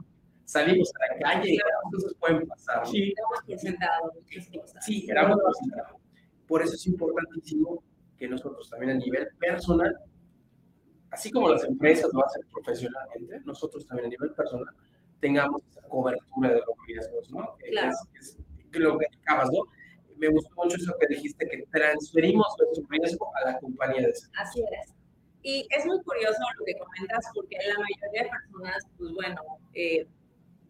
[0.46, 2.78] Salimos a la calle y las cosas pueden pasar.
[2.84, 2.86] ¿no?
[2.90, 3.12] sí.
[3.18, 4.84] Hemos presentado muchas cosas.
[4.84, 6.00] Sí, éramos presentados.
[6.46, 7.82] Por eso es importantísimo
[8.18, 9.96] que nosotros también a nivel personal,
[11.10, 14.74] así como las empresas lo hacen profesionalmente, nosotros también a nivel personal
[15.20, 17.56] tengamos esa cobertura de los riesgos, ¿no?
[17.70, 17.96] Claro.
[18.20, 18.36] es,
[18.72, 19.62] lo que acabas, ¿no?
[20.16, 24.40] Me gustó mucho eso que dijiste, que transferimos nuestro riesgo a la compañía de seguros.
[24.40, 24.94] Así es.
[25.42, 29.40] Y es muy curioso lo que comentas porque la mayoría de personas, pues bueno,
[29.74, 30.06] eh,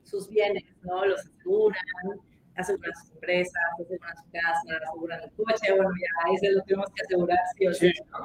[0.04, 1.04] sus bienes, ¿no?
[1.06, 1.82] Los aseguran,
[2.60, 7.02] aseguran sus empresas, aseguran su casa, aseguran el coche, bueno, ya ese lo tenemos que
[7.02, 8.18] asegurar, sí o sí, ¿no?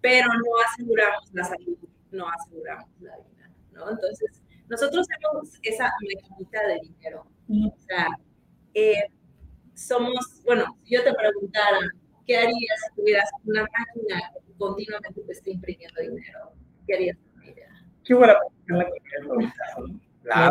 [0.00, 1.78] Pero no aseguramos la salud,
[2.10, 3.90] no aseguramos la vida, ¿no?
[3.90, 7.26] Entonces, nosotros tenemos esa maquinita de dinero.
[7.48, 8.08] O sea,
[8.74, 9.04] eh,
[9.74, 11.78] somos, bueno, si yo te preguntara,
[12.26, 16.52] ¿qué harías si tuvieras una máquina que continuamente te esté imprimiendo dinero?
[16.86, 17.68] ¿Qué harías con ella?
[18.04, 18.34] Qué buena
[18.66, 20.00] que quería preguntar, ¿no?
[20.22, 20.50] La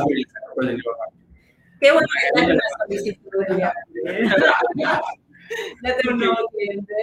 [1.84, 3.30] Qué bueno que una solicitud.
[5.84, 6.94] Ya tengo un nuevo cliente.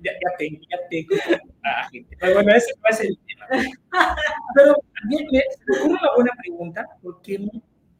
[0.00, 1.14] Ya, ya tengo, ya tengo
[1.62, 2.16] a gente.
[2.32, 3.46] Bueno, ese no es el tema.
[4.54, 5.42] Pero también me
[5.76, 7.38] ocurre una buena pregunta, porque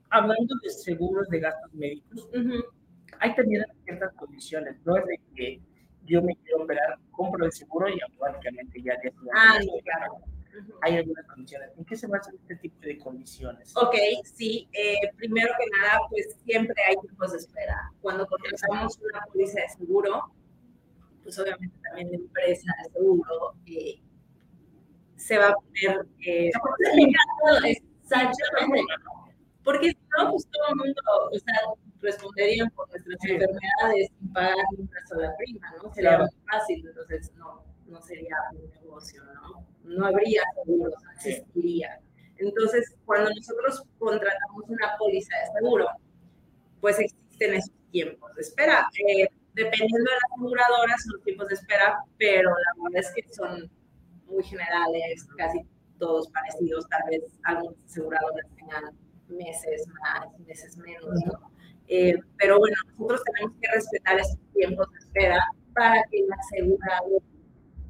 [0.08, 2.64] hablando de seguros de gastos médicos, Ujú,
[3.20, 4.76] hay también ciertas condiciones.
[4.86, 5.60] No es de que
[6.06, 10.14] yo me quiero operar, compro el seguro y automáticamente ya de Ah, claro.
[10.82, 11.70] Hay algunas condiciones.
[11.76, 13.74] ¿En qué se basan este tipo de condiciones?
[13.76, 14.68] Ok, sí.
[14.72, 17.92] eh, primero que nada, pues siempre hay tiempos de espera.
[18.00, 20.32] Cuando contratamos una póliza de seguro,
[21.22, 24.00] pues obviamente también la empresa de seguro eh,
[25.16, 26.50] se va a poner eh,
[27.64, 28.82] exactamente.
[29.62, 31.60] Porque si no, pues todo el mundo, o sea,
[32.00, 33.30] responderían por nuestras Sí.
[33.32, 35.92] enfermedades sin pagar una sola prima, ¿no?
[35.94, 36.24] Sería Claro.
[36.24, 39.66] muy fácil, entonces no, no sería un negocio, ¿no?
[39.84, 42.00] No habría seguros, no existiría.
[42.36, 45.86] Entonces, cuando nosotros contratamos una póliza de seguro,
[46.80, 48.88] pues existen esos tiempos de espera.
[49.06, 53.32] Eh, dependiendo de las aseguradoras, son los tiempos de espera, pero la verdad es que
[53.34, 53.70] son
[54.26, 55.60] muy generales, casi
[55.98, 56.88] todos parecidos.
[56.88, 58.84] Tal vez algunas aseguradoras tengan
[59.28, 61.50] meses más, meses menos, ¿no?
[61.88, 67.22] Eh, pero bueno, nosotros tenemos que respetar esos tiempos de espera para que el asegurado,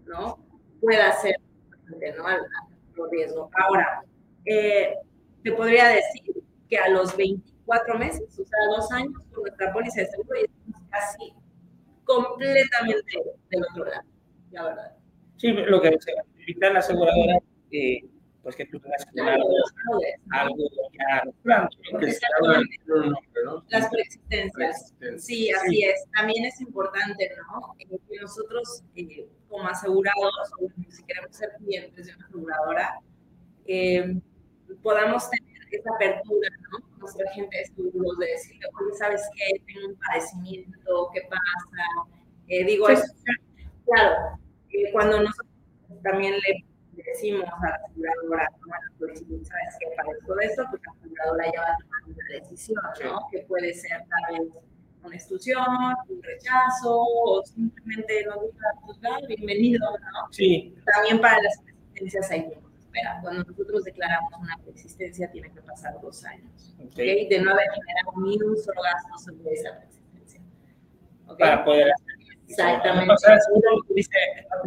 [0.06, 0.38] ¿no?
[0.80, 1.36] Pueda hacer
[2.16, 2.26] ¿no?
[2.26, 2.40] al,
[3.10, 3.50] riesgo.
[3.62, 4.02] Ahora,
[4.44, 4.94] eh,
[5.42, 10.02] te podría decir que a los 24 meses, o sea, dos años, con nuestra póliza
[10.02, 11.32] de seguro, ya estamos casi
[12.04, 14.02] completamente del otro lado,
[14.50, 14.96] la verdad.
[15.36, 15.96] Sí, lo que
[16.40, 17.38] evitar la aseguradora,
[17.70, 18.04] eh,
[18.42, 19.48] pues que tú tengas algo,
[20.30, 20.56] algo
[20.92, 22.06] ya claro, Que
[22.88, 23.64] un nombre, ¿no?
[23.68, 24.94] Las preexistencias.
[25.18, 26.04] Sí, así es.
[26.12, 27.74] También es importante, ¿no?
[27.78, 33.00] Eh, que nosotros, eh, como asegurados, o si queremos ser clientes de una aseguradora,
[33.66, 34.20] eh,
[34.82, 36.80] podamos tener esa apertura, ¿no?
[36.80, 39.60] Con nuestra gente de seguros, de decirle, oye, ¿sabes qué?
[39.66, 42.10] Tengo un padecimiento, ¿qué pasa?
[42.48, 43.14] Eh, digo, Sí, es,
[43.84, 44.38] claro,
[44.70, 45.46] eh, cuando nosotros
[46.02, 46.64] también le
[47.20, 51.44] decimos a la aseguradora, bueno, pues si sabes que para todo esto, pues la aseguradora
[51.52, 53.26] ya va a tomar una decisión, ¿no?
[53.30, 54.48] Que puede ser tal vez
[55.02, 55.64] una exclusión,
[56.08, 60.32] un rechazo, o simplemente no diga, pues va, bienvenido, ¿no?
[60.32, 63.18] Sí, También para las preexistencias hay tiempo espera.
[63.22, 66.86] Cuando nosotros declaramos una preexistencia, tiene que pasar dos años, ¿ok?
[66.86, 66.96] ok.
[66.96, 70.40] De no haber generado ni un solo gasto sobre esa preexistencia.
[71.38, 72.19] Para poder hacer.
[72.50, 73.12] Exactamente.
[73.12, 74.10] O sea, seguro que dice,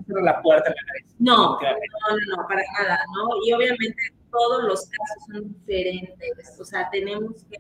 [0.08, 1.36] no la puerta en la.
[1.36, 3.46] No, no, no, no, para nada, ¿no?
[3.46, 3.96] Y obviamente
[4.32, 7.58] todos los casos son diferentes, o sea, tenemos que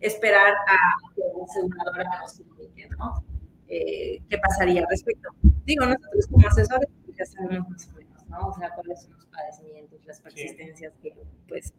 [0.00, 0.76] esperar a
[1.14, 3.24] que la aseguradora nos comunique, ¿no?
[3.68, 5.30] Eh, ¿Qué pasaría al respecto?
[5.64, 8.48] Digo, nosotros como asesores pues, ya sabemos más o menos, ¿no?
[8.48, 11.14] O sea, cuáles son los padecimientos, las persistencias que,
[11.48, 11.72] pues,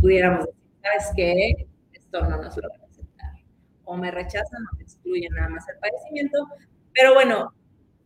[0.00, 1.66] pudiéramos decir, ¿sabes qué?
[1.92, 3.32] Esto no nos lo van a aceptar.
[3.84, 6.48] O me rechazan o me excluyen nada más el padecimiento,
[6.94, 7.52] pero bueno,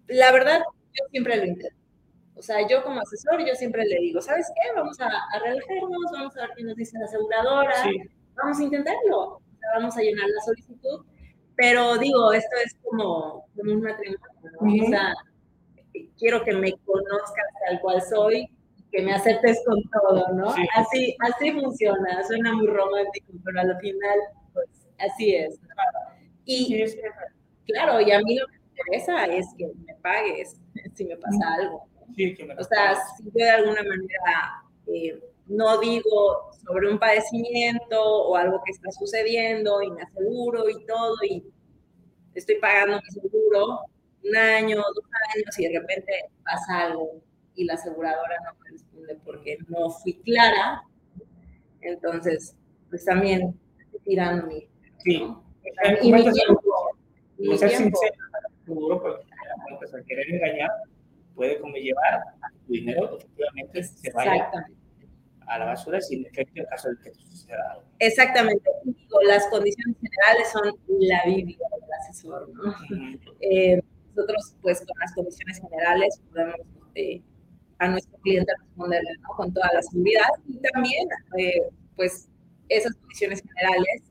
[0.08, 0.60] la verdad,
[0.92, 1.76] yo siempre lo intento.
[2.36, 4.72] O sea, yo como asesor, yo siempre le digo, ¿sabes qué?
[4.74, 7.96] Vamos a, a relajarnos, vamos a ver qué nos dice la aseguradora, Sí.
[8.34, 9.40] vamos a intentarlo,
[9.76, 11.04] vamos a llenar la solicitud,
[11.56, 14.20] pero digo, esto es como, como un matrimonio,
[14.60, 14.66] ¿no?
[14.68, 14.84] Ujú.
[14.84, 15.14] O sea,
[16.18, 18.48] quiero que me conozcas tal cual soy,
[18.90, 20.52] que me aceptes con todo, ¿no?
[20.52, 20.66] Sí.
[20.74, 24.18] Así, así funciona, suena muy romántico, pero al final,
[24.52, 24.68] pues,
[24.98, 25.60] así es.
[25.62, 25.68] ¿no?
[26.44, 26.98] Y, Sí,
[27.66, 30.56] Claro, y a mí lo que interesa es que me pagues
[30.94, 31.86] si me pasa algo.
[32.16, 36.98] sí, que me O sea, si yo de alguna manera eh, no digo sobre un
[36.98, 41.44] padecimiento o algo que está sucediendo y me aseguro y todo y
[42.34, 43.80] estoy pagando mi seguro
[44.24, 46.12] un año, dos años y de repente
[46.44, 47.20] pasa algo
[47.54, 50.82] y la aseguradora no me responde porque no fui clara,
[51.82, 52.56] entonces
[52.88, 54.66] pues también estoy tirando mi...
[55.04, 55.20] Sí.
[55.20, 55.44] ¿no?
[56.02, 56.62] Y mi ¿cuántas- tiempo.
[57.38, 57.68] mi tiempo.
[57.68, 58.14] sincero,
[58.64, 59.24] seguro, porque
[59.78, 60.70] pues, al querer engañar
[61.34, 64.50] puede como llevar a que tu dinero efectivamente se vaya
[65.46, 67.84] a la basura sin efecto en caso de que suceda algo.
[67.98, 68.70] Exactamente.
[68.84, 72.74] Digo, las condiciones generales son la Biblia del asesor, ¿no?
[73.40, 73.80] Eh,
[74.14, 76.56] nosotros, pues, con las condiciones generales podemos
[76.94, 77.20] eh,
[77.78, 79.28] a nuestro cliente responderle, ¿no?
[79.36, 82.28] Con toda la seguridad y también, eh, pues,
[82.68, 84.02] esas condiciones generales,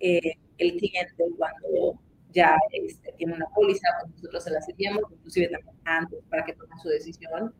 [0.00, 2.00] eh, el cliente cuando
[2.32, 6.54] ya este, tiene una póliza, pues nosotros se las enviamos, inclusive también antes para que
[6.54, 7.54] tome su decisión.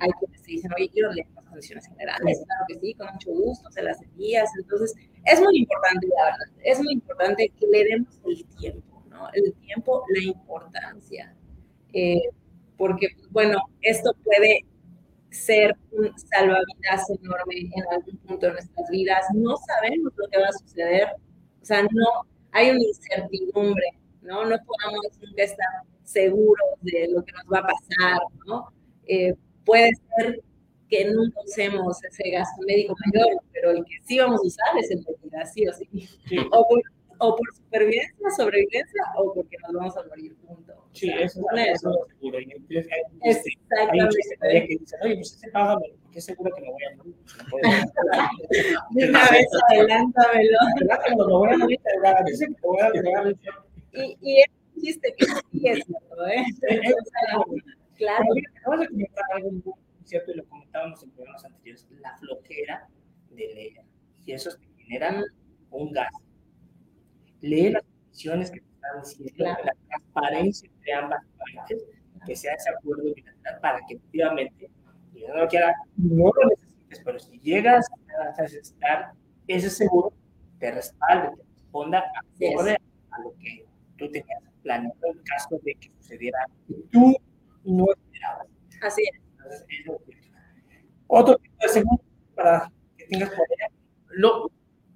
[0.00, 2.42] Hay quienes te dicen, oye, quiero leer las condiciones generales.
[2.44, 4.50] Claro que sí, con mucho gusto, se las envías.
[4.58, 9.28] Entonces, es muy importante, la verdad, es muy importante que le demos el tiempo, ¿no?
[9.32, 11.36] El tiempo, la importancia.
[11.92, 12.22] Eh,
[12.76, 14.64] porque, bueno, esto puede
[15.30, 19.26] ser un salvavidas enorme en algún punto de nuestras vidas.
[19.34, 21.08] No sabemos lo que va a suceder.
[21.60, 23.86] O sea, no, hay una incertidumbre,
[24.22, 24.44] ¿no?
[24.44, 25.66] No podemos nunca estar
[26.02, 28.72] seguros de lo que nos va a pasar, ¿no?
[29.06, 30.42] Eh, puede ser
[30.88, 34.90] que nunca usemos ese gasto médico mayor, pero el que sí vamos a usar es
[34.90, 35.88] el de vida, sí o sí.
[36.26, 36.38] Sí.
[36.50, 36.82] O por,
[37.18, 40.76] o por supervivencia, sobrevivencia, o porque nos vamos a morir juntos.
[40.92, 42.40] Sí, eso, es seguro.
[42.40, 44.04] Y entonces hay, este, hay Exactamente.
[44.04, 47.14] muchos que dicen, oye, pues este págame, porque es seguro que me voy a morir.
[48.90, 50.58] De una vez adelántamelo.
[50.80, 51.80] ¿Verdad que no me voy a morir?
[51.84, 53.67] Te voy a.
[53.92, 55.32] Y, y es un chiste que sí
[55.66, 56.44] es cierto, ¿eh?
[57.96, 58.24] Claro.
[58.60, 59.74] Acabas de comentar algo muy
[60.04, 62.88] cierto y lo comentábamos en programas anteriores, la flojera
[63.30, 63.84] de leer.
[64.24, 65.22] Y eso te genera
[65.70, 66.20] un gasto.
[67.40, 69.64] Lee las condiciones que te están diciendo, Claro.
[69.64, 71.20] la transparencia entre ambas
[71.54, 71.84] partes,
[72.26, 74.70] que sea ese acuerdo bilateral para que efectivamente,
[75.14, 77.86] yo no lo quiera, no lo necesites, pero si llegas
[78.36, 79.12] a necesitar
[79.46, 80.12] ese seguro,
[80.58, 82.76] te respalde, te responda acorde
[83.10, 83.64] a lo que
[83.98, 87.16] tú tenías planeado en caso de que sucediera algo que tú
[87.64, 88.46] no esperabas.
[88.80, 89.20] Así es.
[89.32, 90.16] Entonces, eso es
[91.08, 91.98] Otro tipo de
[92.34, 93.74] para que tengas por allá.
[94.18, 94.50] No,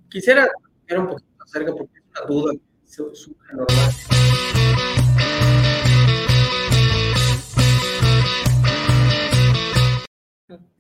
[0.08, 0.48] quisiera
[0.88, 3.92] ir un poquito más cerca porque es una duda que su- surge normal.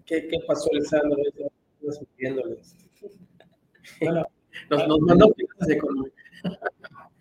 [0.06, 1.16] ¿Qué, qué pasó, Alessandro?
[4.00, 4.24] Bueno,
[4.70, 5.34] Nos, nos mandó
[5.66, 6.10] de economía.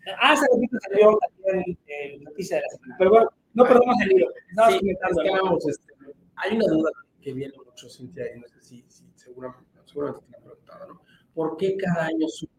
[0.07, 2.95] Ah, hace ratito salió también eh, noticia de la semana.
[2.97, 5.43] Pero bueno, no perdamos el Sí, es que ¿no?
[5.43, 5.93] vamos, este,
[6.35, 10.31] hay una duda que viene mucho, Cintia, y no sé si, si seguramente, seguramente te
[10.31, 11.01] la han preguntado, ¿no?
[11.33, 12.49] ¿Por qué cada año sube?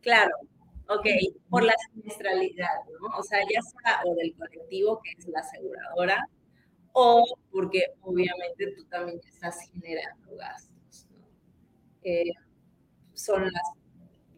[0.00, 0.34] Claro,
[0.88, 1.06] ok,
[1.50, 3.18] por la siniestralidad, ¿no?
[3.18, 6.26] O sea, ya sea o del colectivo, que es la aseguradora,
[6.92, 11.26] o porque obviamente tú también estás generando gastos, ¿no?
[12.02, 12.32] Eh,
[13.12, 13.79] son las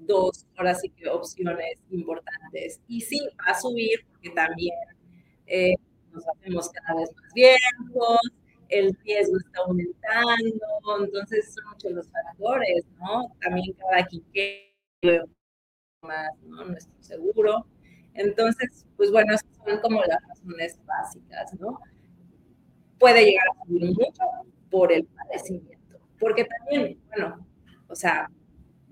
[0.06, 2.80] dos, ahora sí que opciones importantes.
[2.88, 4.74] Y sí, va a subir porque también
[5.46, 5.74] eh,
[6.12, 8.20] nos hacemos cada vez más viejos,
[8.68, 13.34] el riesgo está aumentando, entonces son muchos los factores, ¿no?
[13.40, 15.28] También cada quinquenio
[16.02, 16.64] más, ¿no?
[16.64, 17.66] Nuestro seguro.
[18.14, 19.34] Entonces, pues bueno,
[19.64, 21.78] son como las razones básicas, ¿no?
[22.98, 24.22] Puede llegar a subir mucho
[24.70, 27.46] por el padecimiento, porque también, bueno,
[27.88, 28.30] o sea,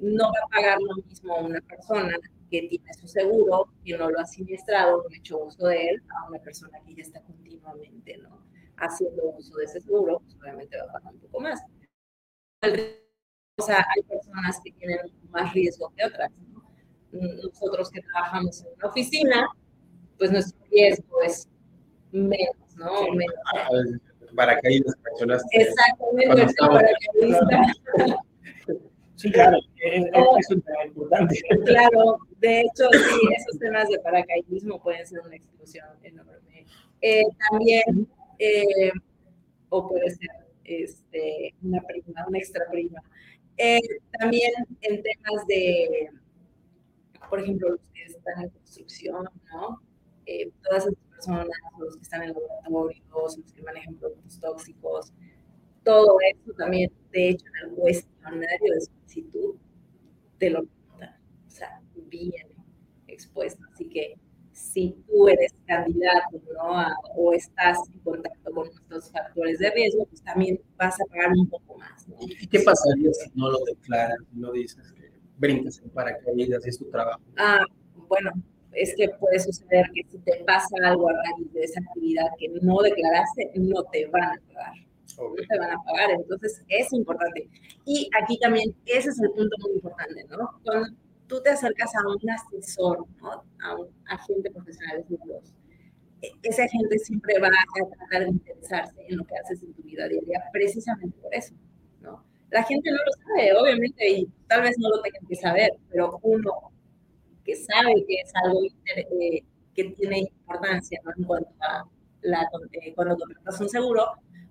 [0.01, 2.17] no va a pagar lo mismo una persona
[2.51, 6.03] que tiene su seguro, que no lo ha siniestrado, no ha hecho uso de él,
[6.09, 8.45] a una persona que ya está continuamente, ¿no?
[8.77, 11.61] Haciendo uso de ese seguro, pues obviamente va a pagar un poco más.
[12.63, 14.99] O sea, hay personas que tienen
[15.31, 16.63] más riesgo que otras, ¿no?
[17.13, 19.49] Nosotros que trabajamos en una oficina,
[20.19, 21.49] pues nuestro riesgo es
[22.11, 23.05] menos, ¿no?
[23.05, 23.11] Sí.
[23.13, 23.35] Menos.
[24.35, 25.49] Paracaídas, mencionaste.
[25.61, 27.75] Exactamente, paracaidista.
[29.21, 31.39] Sí, claro, es, es, un tema importante.
[31.67, 36.65] Claro, de hecho, sí, esos temas de paracaidismo pueden ser una exclusión enorme.
[37.03, 38.91] Eh, también, eh,
[39.69, 40.31] o puede ser
[40.65, 43.03] este, una prima, una extra prima.
[43.59, 43.81] Eh,
[44.19, 46.09] también en temas de,
[47.29, 49.83] por ejemplo, los que están en construcción, ¿no?
[50.63, 51.47] todas esas personas,
[51.79, 55.13] los que están en laboratorios, los que manejan productos tóxicos,
[55.85, 59.55] todo eso también, de hecho, en el cuestionario de solicitud
[60.39, 61.17] te lo preguntan,
[61.47, 62.47] o sea, viene
[63.07, 63.63] expuesto.
[63.73, 64.15] Así que
[64.53, 66.85] si tú eres candidato ¿no?
[67.17, 71.49] o estás en contacto con estos factores de riesgo, pues también vas a pagar un
[71.49, 72.07] poco más.
[72.09, 72.17] ¿no?
[72.21, 76.91] ¿Y qué pasaría si no lo declaras, no dices que brincas en paracaídas, es tu
[76.91, 77.23] trabajo?
[77.37, 77.65] Ah,
[78.09, 78.31] bueno,
[78.73, 82.49] es que puede suceder que si te pasa algo a raíz de esa actividad que
[82.61, 86.11] no declaraste, no te van a pagar no te van a pagar.
[86.11, 87.49] Entonces, es importante.
[87.85, 90.61] Y aquí también, ese es el punto muy importante, ¿no?
[90.65, 90.89] Cuando
[91.27, 93.45] tú te acercas a un asesor, ¿no?
[93.63, 95.53] A un agente profesional de seguros,
[96.23, 99.83] e, ese agente siempre va a tratar de interesarse en lo que haces en tu
[99.83, 101.55] vida diaria, precisamente por eso,
[102.01, 102.25] ¿no?
[102.51, 106.19] La gente no lo sabe, obviamente, y tal vez no lo tengan que saber, pero
[106.23, 106.53] uno
[107.45, 108.61] que sabe que es algo
[108.97, 109.45] eh,
[109.75, 111.13] que tiene importancia, ¿no?
[111.17, 111.85] En cuanto a
[112.23, 114.07] la, eh, cuando contratas un seguro,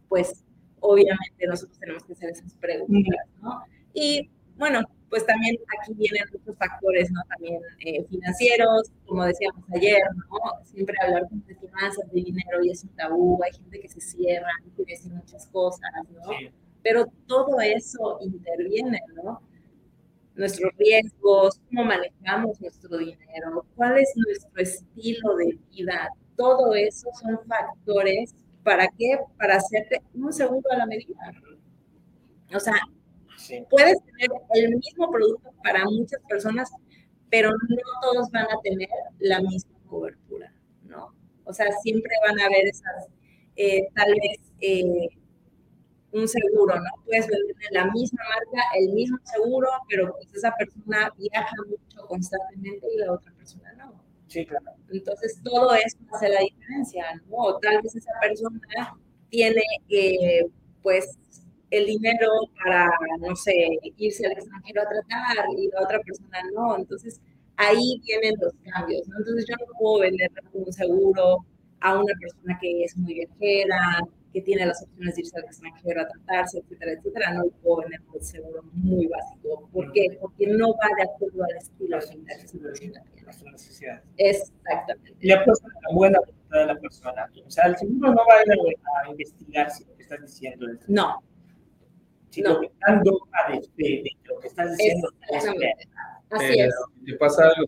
[0.08, 0.44] pues
[0.82, 3.64] obviamente nosotros tenemos que hacer esas preguntas, ¿no?
[3.94, 7.22] Y bueno, pues también aquí vienen muchos factores, ¿no?
[7.30, 10.66] También eh, financieros, como decíamos ayer, ¿no?
[10.66, 14.50] Siempre hablar de finanzas, de dinero y es un tabú, hay gente que se cierra,
[14.76, 16.32] que decir muchas cosas, ¿no?
[16.84, 19.42] Pero todo eso interviene, ¿no?
[20.36, 27.40] Nuestros riesgos, cómo manejamos nuestro dinero, cuál es nuestro estilo de vida, todo eso son
[27.46, 29.20] factores ¿Para qué?
[29.38, 31.32] Para hacerte un seguro a la medida.
[32.54, 32.76] O sea,
[33.70, 36.70] puedes tener el mismo producto para muchas personas,
[37.30, 41.14] pero no todos van a tener la misma cobertura, ¿no?
[41.46, 43.08] O sea, siempre van a haber esas,
[43.56, 45.10] eh, tal vez, eh,
[46.12, 47.04] un seguro, ¿no?
[47.06, 52.88] Puedes vender la misma marca, el mismo seguro, pero pues esa persona viaja mucho constantemente
[52.94, 53.99] y la otra persona no.
[54.30, 54.66] Sí, claro.
[54.92, 57.38] Entonces, todo eso hace la diferencia, ¿no?
[57.38, 58.62] O tal vez esa persona
[59.30, 60.46] tiene, eh,
[60.84, 61.18] pues,
[61.72, 62.30] el dinero
[62.64, 63.54] para, no sé,
[63.98, 66.78] irse al extranjero a tratar y la otra persona no.
[66.78, 67.20] Entonces,
[67.58, 69.18] ahí vienen los cambios, ¿no?
[69.18, 71.46] Entonces, yo no puedo vender un seguro
[71.82, 74.02] a una persona que es muy viajera,
[74.34, 78.02] que tiene las opciones de irse al extranjero a tratarse, etcétera, etcétera, no puedo vender
[78.14, 79.70] un seguro muy básico.
[79.72, 80.18] ¿Por qué?
[80.20, 82.92] Porque no va de acuerdo al estilo de
[83.24, 84.04] nuestras necesidades.
[84.18, 85.16] Exactamente.
[85.20, 87.30] Le apuesta la buena voluntad de la persona.
[87.46, 90.68] O sea, el seguro no va a ir a, investigar si lo que estás diciendo
[90.70, 90.90] es.
[90.90, 91.24] No.
[92.30, 92.54] Si no.
[92.54, 95.46] lo que están dogma de, de, de, lo que estás diciendo es
[96.32, 96.76] Así es.
[97.06, 97.68] Te pasa algo,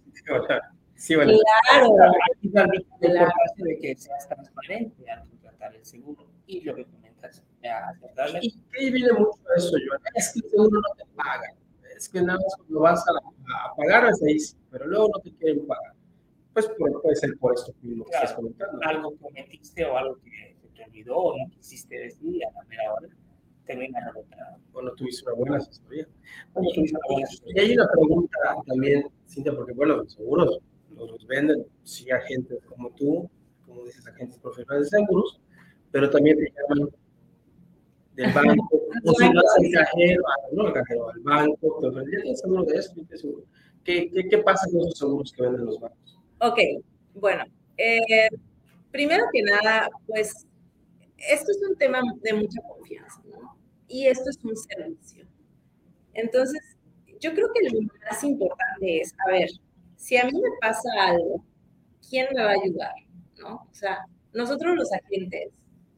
[0.95, 1.33] sí, bueno.
[1.71, 1.95] Claro.
[2.35, 6.85] Aquí también la importancia de que seas transparente al contratar el seguro y lo que
[6.85, 7.43] comentas.
[7.63, 10.09] Y ahí viene mucho eso, Joana.
[10.15, 11.53] Es que el seguro no te paga.
[11.95, 14.37] Es que nada más cuando vas a, a pagar, es ahí
[14.69, 15.93] pero luego no te quieren pagar.
[16.53, 18.79] Pues puede ser por esto mismo que estás comentando.
[18.83, 22.63] Algo que cometiste o algo que se te olvidó o no quisiste decir a la
[22.65, 23.07] mera hora,
[23.65, 24.57] termina la otra.
[24.73, 26.07] O no tuviste una buena asesoría.
[26.53, 27.63] Bueno, tuviste una buena asesoría.
[27.63, 32.89] Y hay una pregunta también, Cintia, porque bueno, los seguros los venden, sí, agentes como
[32.91, 33.29] tú,
[33.65, 35.39] como dices, agentes profesionales de seguros,
[35.91, 36.89] pero también te llaman
[38.15, 42.21] del banco, o si vas al cajero, no al cajero, al banco, te ofrecen, ¿ya
[42.21, 42.93] tienes seguro de eso?
[43.83, 46.19] ¿Qué, qué, qué pasa con esos seguros que venden los bancos?
[46.39, 46.59] Ok,
[47.15, 47.43] bueno,
[47.77, 48.29] eh,
[48.91, 50.45] primero que nada, pues
[51.17, 53.57] esto es un tema de mucha confianza, ¿no?
[53.87, 55.25] Y esto es un servicio.
[56.13, 56.61] Entonces,
[57.19, 59.49] yo creo que lo más importante es, a ver,
[59.95, 61.43] si a mí me pasa algo,
[62.09, 62.93] ¿quién me va a ayudar?
[63.39, 63.55] ¿No?
[63.55, 65.49] O sea, nosotros los agentes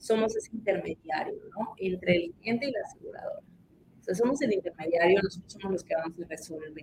[0.03, 1.73] somos ese intermediario, ¿no?
[1.77, 3.39] Entre el cliente y la aseguradora.
[3.39, 6.73] O sea, somos el intermediario, nosotros somos los que vamos a resolver.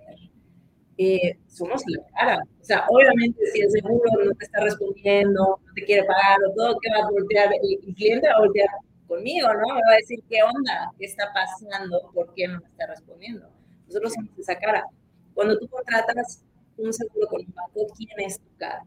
[0.97, 2.43] Eh, somos la cara.
[2.59, 6.53] O sea, obviamente si el seguro no te está respondiendo, no te quiere pagar o
[6.55, 7.51] todo, ¿qué va a voltear?
[7.53, 8.69] El, cliente va a voltear
[9.07, 9.75] conmigo, ¿no?
[9.75, 10.91] Me va a decir, ¿qué onda?
[10.97, 12.09] ¿Qué está pasando?
[12.15, 13.47] ¿Por qué no me está respondiendo?
[13.85, 14.83] Nosotros somos esa cara.
[15.35, 16.43] Cuando tú contratas
[16.75, 18.83] un seguro con un banco, ¿quién es tu cara?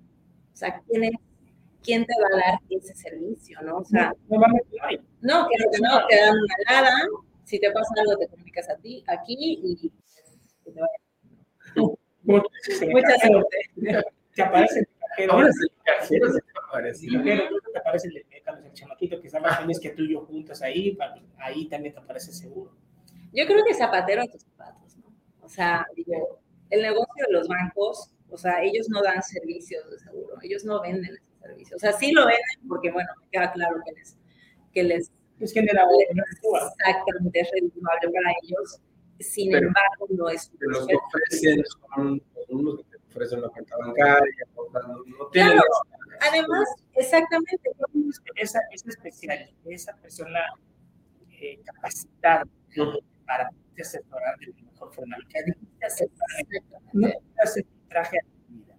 [0.52, 1.12] O sea, ¿quién es
[1.84, 3.78] quién te va a dar ese servicio, ¿no?
[3.78, 4.46] O sea, no, no,
[5.20, 7.06] no que no, te dan una alada,
[7.44, 9.92] si te pasa algo te comunicas a ti, aquí y,
[10.64, 10.72] te
[12.22, 14.02] Mucha suerte.
[14.34, 15.32] Te aparece el cajero.
[15.34, 17.06] Ahora es el cajero, se te aparece.
[17.06, 20.24] El cajero, te aparece el, el, chamaquito que está más feliz que tú y yo
[20.24, 20.96] juntos ahí,
[21.38, 22.72] ahí también te aparece seguro.
[23.32, 25.12] Yo creo que zapatero a tus zapatos, ¿no?
[25.42, 29.98] O sea, digo, el negocio de los bancos, o sea, ellos no dan servicios de
[29.98, 31.18] seguro, ellos no venden
[31.48, 31.76] servicio.
[31.76, 34.16] O sea, sí lo venden porque, bueno, me queda claro que les...
[34.72, 36.06] Que les es generable.
[36.10, 38.80] Exactamente, es redituable para ellos.
[39.20, 40.50] Sin embargo, no es...
[40.58, 45.62] Pero los que ofrecen son unos que te ofrecen una cuenta bancaria, no, claro,
[46.20, 47.70] además, exactamente.
[48.36, 50.40] Esa, esa especial, esa persona
[51.40, 52.44] eh, capacitada
[53.26, 55.16] para asesorar de la mejor forma.
[55.28, 58.76] Que no te hace traje a tu vida.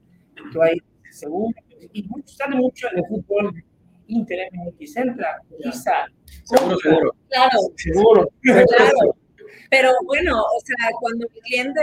[0.52, 0.78] Tú ahí
[1.12, 1.54] seguro
[1.94, 3.64] y mucho, sale mucho en el fútbol
[4.08, 6.06] Inter, MX, entra, quizá.
[6.44, 7.16] Seguro, seguro.
[7.30, 7.60] Claro.
[7.76, 8.30] Seguro.
[8.42, 9.16] Claro.
[9.72, 11.82] Pero bueno, o sea, cuando el cliente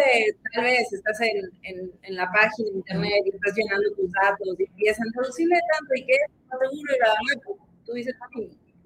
[0.55, 4.49] tal vez estás en, en, en, la página de internet y estás llenando tus datos
[4.59, 8.15] y empiezan a traducirle tanto y que es seguro y la verdad, tú dices,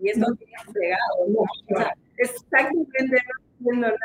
[0.00, 1.40] y esto no tiene fregado, ¿no?
[1.40, 3.98] O sea, exactamente no entiendo nada.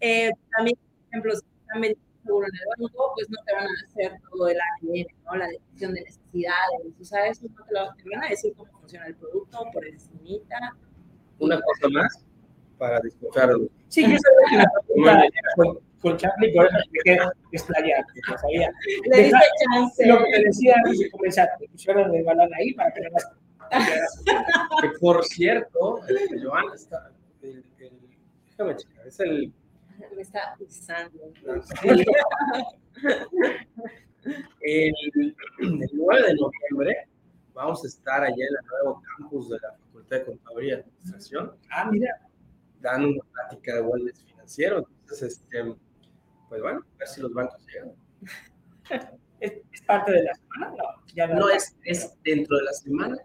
[0.00, 3.66] Eh, también, por ejemplo, si están vendiendo seguro en el banco, pues no te van
[3.66, 5.36] a hacer todo el ADN, ¿no?
[5.36, 8.70] La definición de necesidades, o sea, eso no te, lo, te van a decir cómo
[8.80, 10.76] funciona el producto por encimita.
[11.38, 12.24] Una cosa más
[12.78, 13.50] para desconfiar.
[13.88, 17.18] Sí, yo sabía que la pregunta con, con Charlie por eso que
[17.52, 18.72] desplayar, no sabía.
[19.04, 20.06] Le diste chance.
[20.06, 23.24] Lo que decía antes de comenzar, te pusieron el balón ahí para que no las
[24.80, 27.10] que por cierto, el, Joan está,
[27.42, 27.90] el, el,
[28.50, 29.52] déjame checar, es el
[30.14, 31.32] me está usando.
[34.60, 35.36] El, el
[35.92, 37.08] 9 de noviembre
[37.52, 41.52] vamos a estar allá en el nuevo campus de la Facultad de Contaduría y Administración.
[41.70, 42.10] Ah, mira.
[42.80, 44.86] Dando una plática de wellness financiero.
[45.00, 45.74] Entonces, este,
[46.48, 47.92] pues bueno, a ver si los bancos llegan.
[49.40, 50.74] ¿Es, parte de la semana?
[50.76, 50.84] No,
[51.14, 53.16] ya no, es, es dentro de la semana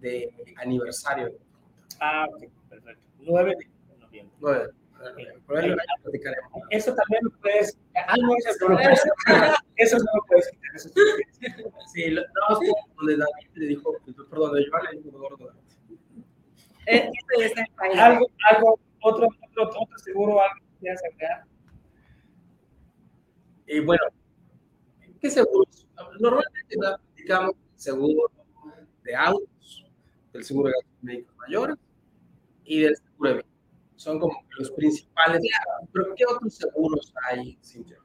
[0.00, 1.32] de aniversario.
[2.00, 3.02] Ah, ok, perfecto.
[3.18, 4.36] 9 de noviembre.
[4.40, 4.72] 9 de
[6.70, 7.78] eso también lo puedes.
[7.94, 9.02] Ah, no, eso no lo puedes
[9.76, 10.76] Eso no lo puedes quitar.
[10.76, 10.88] Eso
[11.92, 12.60] sí, no,
[12.96, 13.96] donde David le dijo,
[14.28, 15.52] perdón, de Joan le dijo gordo.
[16.86, 17.10] Eh,
[17.98, 21.44] algo, algo, otro, otro, otro seguro, algo que quieras agregar.
[23.66, 24.02] Y bueno,
[25.20, 25.86] ¿qué seguros?
[26.18, 28.30] Normalmente aplicamos seguro
[29.04, 29.86] de autos,
[30.32, 31.76] del seguro de gastos médicos mayores
[32.64, 33.50] y del seguro de vida
[34.00, 35.42] son como los principales.
[35.92, 37.98] Pero ¿qué otros seguros hay, Cintia?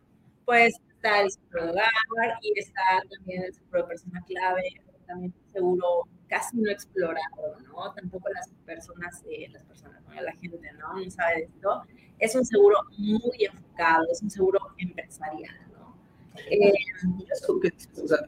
[0.44, 4.64] Pues está el seguro de hogar y está también el seguro de persona clave,
[5.08, 7.94] también el seguro casi no explorado, ¿no?
[7.94, 10.22] Tampoco las personas, eh, las personas, ¿no?
[10.22, 11.00] la gente, ¿no?
[11.00, 11.84] No sabe de esto.
[12.20, 15.96] Es un seguro muy enfocado, es un seguro empresarial, ¿no?
[16.52, 16.74] Eh,
[17.32, 17.70] eso que,
[18.04, 18.20] o sea,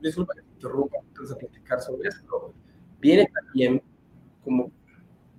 [0.00, 2.52] disculpa que te interrumpa de platicar sobre esto,
[2.98, 3.80] viene también
[4.42, 4.72] como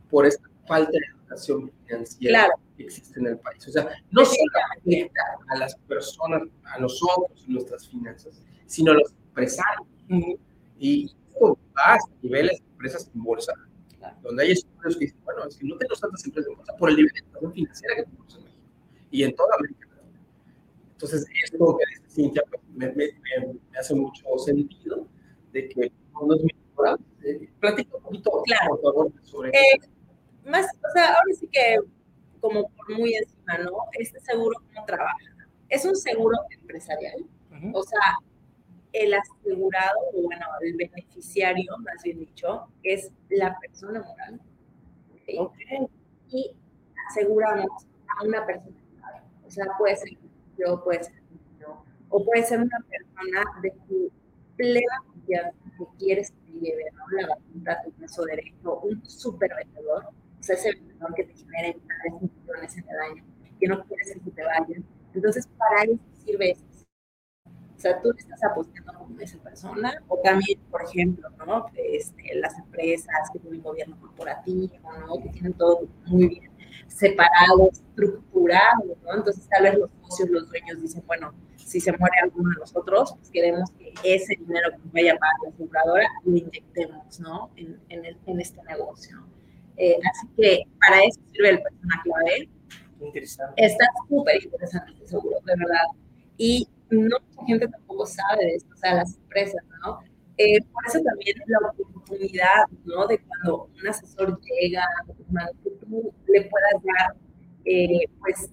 [0.09, 3.67] por esta falta de educación financiera que existe en el país.
[3.67, 9.11] O sea, no solo afecta a las personas, a nosotros, nuestras finanzas, sino a los
[9.11, 9.87] empresarios.
[10.77, 13.53] Y esto va a niveles de empresas en bolsa,
[14.21, 16.89] donde hay estudios que dicen, bueno, es que no tenemos tantas empresas en bolsa por
[16.89, 18.63] el nivel de educación financiera que tenemos en México
[19.11, 20.19] y en toda América Latina.
[20.91, 23.13] Entonces, esto que dice Cintia pues, me, me,
[23.71, 25.07] me, hace mucho sentido
[25.51, 26.55] de que no es muy
[27.23, 28.69] eh, platica un poquito, claro.
[28.69, 29.79] por favor, sobre eh,
[30.45, 31.79] más, o sea, ahora sí que
[32.39, 33.71] como por muy encima, ¿no?
[33.93, 35.17] Este seguro cómo trabaja.
[35.69, 37.25] Es un seguro empresarial,
[37.73, 38.17] o sea,
[38.93, 44.39] el asegurado, o bueno, el beneficiario, más bien dicho, es la persona moral.
[45.37, 45.87] ¿okay?
[46.29, 46.51] Y
[47.09, 48.77] aseguramos a una persona.
[49.45, 50.11] O sea, puede ser
[50.57, 51.15] yo, puede ser
[51.59, 54.11] yo, o puede ser una persona de tu
[54.55, 57.05] plena confianza que quieres que lleve, ¿no?
[57.19, 60.05] La vacuna, tu peso derecho, un super vendedor
[60.45, 63.23] sea, ese vendedor que te genere 3 millones en el año,
[63.59, 64.85] que no quieres que te vayan.
[65.13, 66.63] Entonces, para eso sirve eso.
[67.75, 71.65] O sea, tú estás apostando como esa persona, o también, por ejemplo, ¿no?
[71.75, 74.69] Este, las empresas que tienen gobierno corporativo,
[75.07, 75.21] ¿no?
[75.21, 76.51] Que tienen todo muy bien
[76.87, 79.15] separado, estructurado, ¿no?
[79.15, 83.13] Entonces, tal vez los socios, los dueños dicen, bueno, si se muere alguno de nosotros,
[83.17, 87.51] pues queremos que ese dinero que vaya a pagar la aseguradora lo inyectemos, ¿no?
[87.55, 89.25] En, en, el, en este negocio.
[89.77, 92.49] Eh, así que para eso sirve el persona clave.
[93.01, 93.65] Interesante.
[93.65, 95.85] Está súper interesante seguro, de verdad.
[96.37, 99.99] Y no mucha gente tampoco sabe de esto, o sea, las empresas, ¿no?
[100.37, 103.07] Eh, por eso también la oportunidad, ¿no?
[103.07, 104.83] De cuando un asesor llega,
[105.63, 107.15] que tú le puedas dar,
[107.65, 108.49] eh, pues,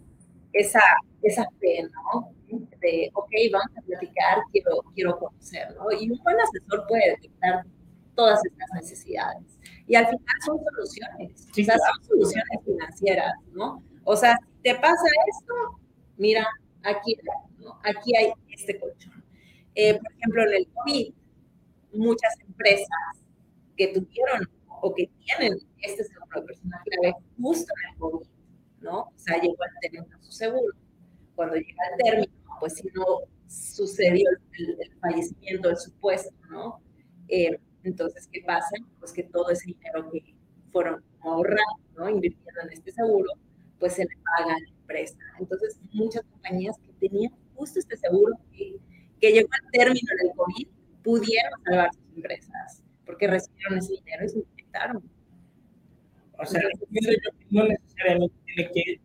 [0.53, 0.83] esa,
[1.23, 2.33] esa fe, ¿no?
[2.81, 5.91] De, ok, vamos a platicar, quiero, quiero conocer, ¿no?
[5.93, 7.65] Y un buen asesor puede detectar
[8.15, 9.59] todas estas necesidades.
[9.87, 13.83] Y al final son soluciones, o sea, son soluciones financieras, ¿no?
[14.05, 15.55] O sea, si te pasa esto,
[16.17, 16.47] mira,
[16.83, 17.17] aquí,
[17.59, 17.79] ¿no?
[17.85, 19.25] aquí hay este colchón.
[19.75, 21.15] Eh, por ejemplo, en el COVID,
[21.95, 22.89] muchas empresas
[23.77, 24.49] que tuvieron
[24.83, 28.27] o que tienen este seguro de persona clave justo en el COVID,
[28.81, 29.01] ¿no?
[29.01, 30.75] O sea, llegó al término su seguro.
[31.35, 33.05] Cuando llega al término, pues si no
[33.47, 36.81] sucedió el, el fallecimiento, el supuesto, ¿no?
[37.29, 38.77] Eh, entonces, ¿qué pasa?
[38.99, 40.35] Pues que todo ese dinero que
[40.71, 42.09] fueron ahorrando, ¿no?
[42.09, 43.31] Invirtiendo en este seguro,
[43.79, 45.19] pues se le paga a la empresa.
[45.39, 48.77] Entonces, muchas compañías que tenían justo este seguro que,
[49.21, 50.69] que llegó al término del COVID,
[51.03, 55.11] pudieron salvar sus empresas, porque recibieron ese dinero y se inyectaron.
[56.39, 56.61] O sea,
[57.51, 59.01] no necesariamente tiene que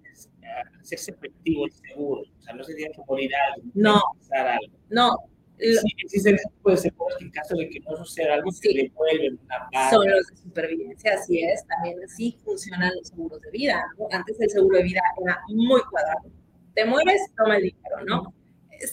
[0.81, 2.21] hacerse efectivo el seguro.
[2.21, 3.67] O sea, no se tiene que morir algo.
[3.73, 4.01] No,
[4.31, 4.77] algo.
[4.89, 5.17] no,
[5.59, 8.69] Sí, existen ese tipo de seguros que en caso de que no suceda algo, Sí.
[8.69, 11.65] se devuelven una son los de supervivencia, así es.
[11.67, 13.83] También así funcionan los seguros de vida.
[13.97, 14.07] ¿no?
[14.11, 16.29] Antes el seguro de vida era muy cuadrado.
[16.75, 18.33] Te mueres, toma el dinero, ¿no?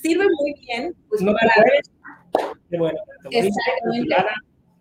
[0.01, 1.91] Sirve muy bien, pues, no te para, mueres,
[2.79, 4.15] bueno, te moriste, Exactamente.
[4.15, 4.25] te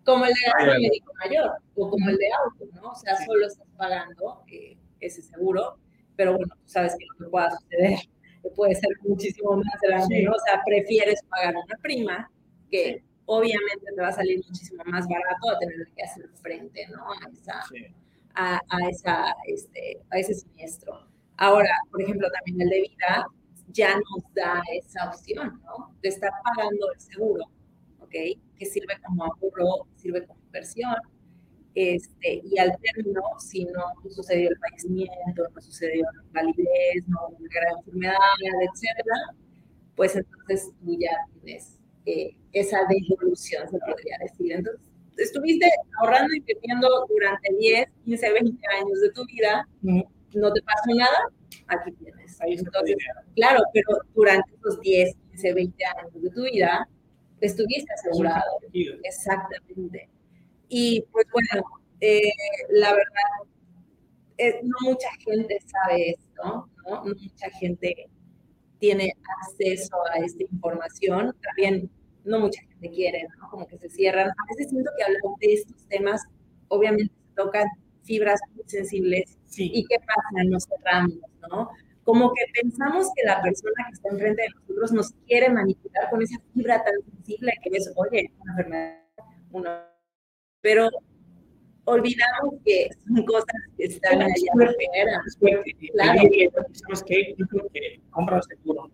[0.04, 2.90] como el de gasto Ay, médico mayor o como el de auto, ¿no?
[2.90, 5.78] O sea, solo estás pagando eh, ese seguro,
[6.16, 7.98] pero bueno, tú sabes que lo que pueda suceder
[8.44, 10.22] que puede ser muchísimo más grande, Sí.
[10.24, 10.32] ¿no?
[10.32, 12.30] O sea, prefieres pagar una prima
[12.70, 17.10] que obviamente te va a salir muchísimo más barato a tener que hacer frente, ¿no?
[17.10, 17.86] A esa, sí.
[18.34, 21.06] a, a esa, este, a ese siniestro.
[21.38, 23.26] Ahora, por ejemplo, también el de vida
[23.68, 25.94] ya nos da esa opción, ¿no?
[26.02, 27.44] De estar pagando el seguro,
[28.00, 28.12] ¿ok?
[28.58, 30.94] Que sirve como ahorro, sirve como inversión.
[31.74, 37.48] Este, y al término, si no sucedió el fallecimiento, no sucedió la validez, no una
[37.52, 38.14] gran enfermedad,
[38.70, 39.16] etcétera,
[39.96, 41.10] pues entonces tú ya
[41.42, 44.52] tienes eh, esa devolución, se podría decir.
[44.52, 44.80] Entonces,
[45.16, 45.68] estuviste
[46.00, 51.28] ahorrando y invirtiendo durante 10, 15, 20 años de tu vida, no te pasó nada,
[51.68, 52.38] aquí tienes.
[52.40, 52.96] Entonces,
[53.34, 56.88] claro, pero durante esos 10, 15, 20 años de tu vida,
[57.40, 58.60] estuviste asegurado.
[59.02, 60.08] Exactamente.
[60.76, 61.64] Y pues bueno,
[62.00, 62.32] eh,
[62.70, 63.48] la verdad,
[64.38, 66.68] eh, no mucha gente sabe esto, ¿no?
[66.84, 68.08] No mucha gente
[68.80, 71.32] tiene acceso a esta información.
[71.40, 71.88] También
[72.24, 73.48] no mucha gente quiere, ¿no?
[73.50, 74.30] Como que se cierran.
[74.30, 76.22] A veces siento que hablar de estos temas,
[76.66, 77.68] obviamente tocan
[78.02, 79.38] fibras muy sensibles.
[79.46, 79.70] Sí.
[79.72, 80.44] ¿Y qué pasa?
[80.44, 81.70] Nos cerramos, ¿no?
[82.02, 86.20] Como que pensamos que la persona que está enfrente de nosotros nos quiere manipular con
[86.20, 88.98] esa fibra tan sensible que es, oye, una enfermedad,
[89.52, 89.93] uno.
[90.64, 90.88] Pero
[91.84, 96.20] olvidamos que son cosas que están allá y Claro.
[96.30, 97.34] que, ¿sabes qué?
[97.36, 98.90] Yo creo que compra un seguro.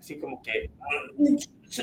[0.00, 0.70] Así como que,
[1.18, 1.36] mm,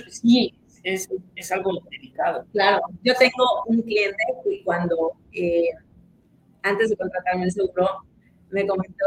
[0.09, 2.47] sí, es, es algo delicado.
[2.51, 5.69] Claro, yo tengo un cliente que cuando, eh,
[6.63, 7.88] antes de contratarme el seguro,
[8.49, 9.05] me comentó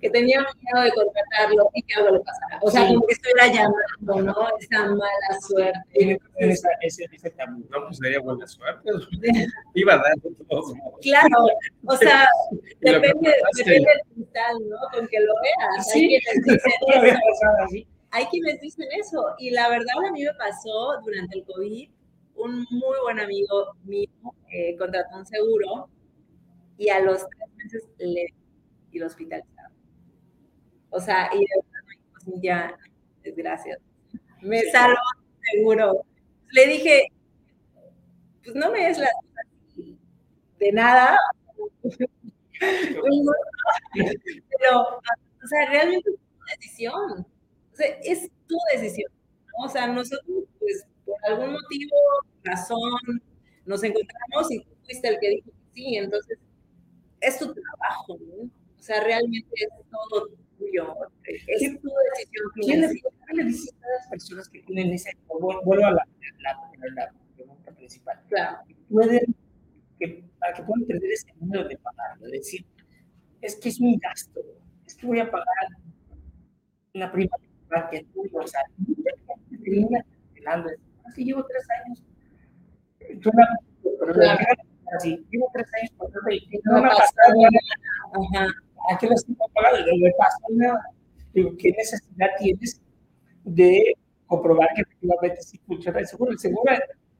[0.00, 2.58] que tenía miedo de contratarlo y que algo le pasara.
[2.62, 2.94] O sea, Sí.
[2.94, 4.48] como que estuviera llamando, ¿no?
[4.58, 6.18] Esa mala suerte.
[6.38, 7.64] Esa- ese, ese tabú.
[7.70, 8.90] No, pues sería buena suerte.
[9.74, 11.00] Iba a dar de todos modos.
[11.02, 11.46] Claro,
[11.86, 12.26] o sea,
[12.80, 14.76] depende, depende del cristal, ¿no?
[14.92, 15.90] Con que lo veas.
[15.90, 16.14] Sí.
[16.14, 17.86] Hay quienes dicen eso.
[18.12, 19.24] Hay quienes dicen eso.
[19.38, 21.88] Y la verdad a mí me pasó durante el COVID,
[22.36, 24.08] un muy buen amigo mío
[24.50, 25.88] eh, contrató un seguro
[26.78, 28.34] y a los tres meses le
[28.92, 29.59] y lo hospitalizaron.
[30.90, 33.58] O sea, y de verdad
[34.42, 34.66] me el
[35.52, 36.04] seguro.
[36.52, 37.06] Le dije,
[38.42, 39.08] pues no me des la
[40.58, 41.16] de nada.
[44.58, 47.26] Pero, o sea, realmente es tu decisión.
[47.72, 49.10] O sea, es tu decisión.
[49.46, 49.66] ¿no?
[49.66, 51.96] O sea, nosotros, pues, por algún motivo,
[52.44, 53.22] razón,
[53.64, 55.96] nos encontramos y tú fuiste el que dijo que sí.
[55.96, 56.38] Entonces,
[57.20, 58.50] es tu trabajo, ¿no?
[58.78, 60.28] O sea, realmente es todo
[60.60, 60.94] tuyo.
[60.94, 61.08] tuyo.
[61.24, 63.16] Es tu decisión ¿Quién le, financiera.
[63.26, 66.06] ¿Qué le dices a las personas que tienen ese, vuelvo a la,
[66.38, 68.58] la, la pregunta principal, Claro.
[68.68, 69.34] que pueden,
[69.98, 72.66] que, para que puedan tener ese número de pagarlo, es decir,
[73.40, 74.40] es que es un gasto,
[74.86, 75.46] es que voy a pagar
[76.94, 77.36] una prima
[77.90, 82.02] que tuyo, o sea, mucha gente termina cancelando, es que llevo tres años,
[83.22, 83.48] suena,
[83.82, 84.44] pero Claro.
[84.96, 88.40] así, llevo tres años pagando y No no me ha pasa pasado nada.
[88.42, 88.54] Ajá.
[88.90, 89.86] ¿A qué lo estoy pagando?
[89.86, 90.80] No me pasa nada.
[91.32, 92.80] Digo, ¿qué necesidad tienes
[93.44, 93.94] de
[94.26, 96.32] comprobar que efectivamente sí funciona el seguro?
[96.32, 96.72] El seguro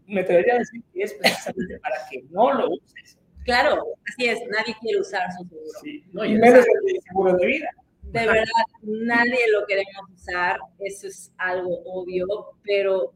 [0.07, 3.18] me atrevería a decir que es precisamente para que no lo uses.
[3.45, 5.71] Claro, así es, nadie quiere usar su seguro.
[5.83, 6.05] Sí.
[6.12, 7.68] No, Y y menos el seguro de vida.
[8.03, 8.45] De verdad,
[8.83, 12.27] nadie lo queremos usar, eso es algo obvio,
[12.64, 13.12] pero,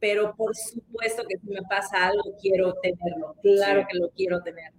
[0.00, 3.86] pero por supuesto que si me pasa algo, quiero tenerlo, claro Sí.
[3.92, 4.72] que lo quiero tener.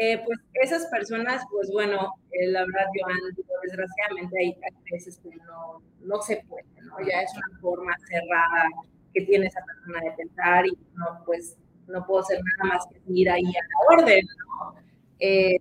[0.00, 3.18] Eh, pues esas personas, pues bueno, eh, la verdad, Joan,
[3.62, 6.94] desgraciadamente hay, hay veces que no, no se puede, ¿no?
[7.00, 8.68] Ya es una forma cerrada
[9.12, 11.56] que tiene esa persona de pensar y no, pues
[11.88, 14.74] no puedo hacer nada más que seguir ahí a la orden, ¿no?
[15.18, 15.56] Eh,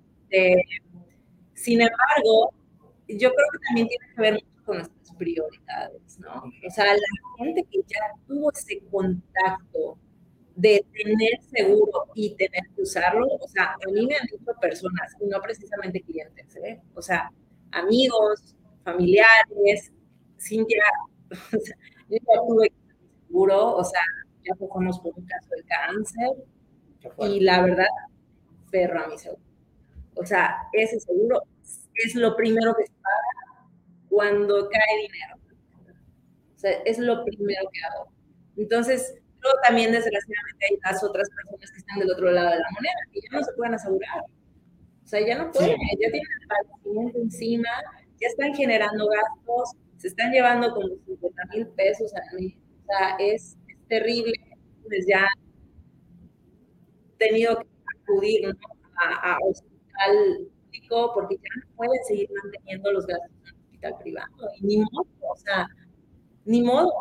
[1.54, 2.54] sin embargo,
[3.08, 6.44] yo creo que también tiene que ver mucho con nuestras prioridades, ¿no?
[6.68, 7.00] O sea, la
[7.38, 9.98] gente que ya tuvo ese contacto
[10.58, 15.14] de tener seguro y tener que usarlo, o sea, a mí me han dicho personas,
[15.22, 16.82] y no precisamente clientes, ¿eh?
[16.96, 17.32] O sea,
[17.72, 19.92] amigos, familiares,
[20.40, 20.84] Cintia,
[21.30, 21.78] o sea,
[22.10, 22.72] yo ya tuve
[23.28, 24.02] seguro, o sea,
[24.44, 26.30] ya pasamos por un caso de cáncer,
[27.20, 27.86] y la verdad,
[28.72, 29.44] perro a mi seguro.
[30.16, 31.44] O sea, ese seguro
[31.94, 33.68] es lo primero que se paga
[34.10, 35.36] cuando cae dinero.
[36.56, 38.12] O sea, es lo primero que hago.
[38.58, 39.14] Entonces,
[39.64, 43.22] también desgraciadamente hay las otras personas que están del otro lado de la moneda y
[43.22, 44.22] ya no se pueden asegurar.
[45.04, 47.70] O sea, ya no pueden, ya tienen el padecimiento encima,
[48.20, 52.54] ya están generando gastos, se están llevando como 50 mil pesos al mes.
[52.56, 54.34] O sea, es, es terrible.
[54.84, 55.28] Pues ya
[57.18, 57.68] tenido que
[58.02, 58.54] acudir ¿no?
[58.96, 63.96] a, a hospital público porque ya no pueden seguir manteniendo los gastos en el hospital
[64.02, 64.50] privado.
[64.60, 65.68] Y ni modo, o sea,
[66.46, 66.92] ni modo.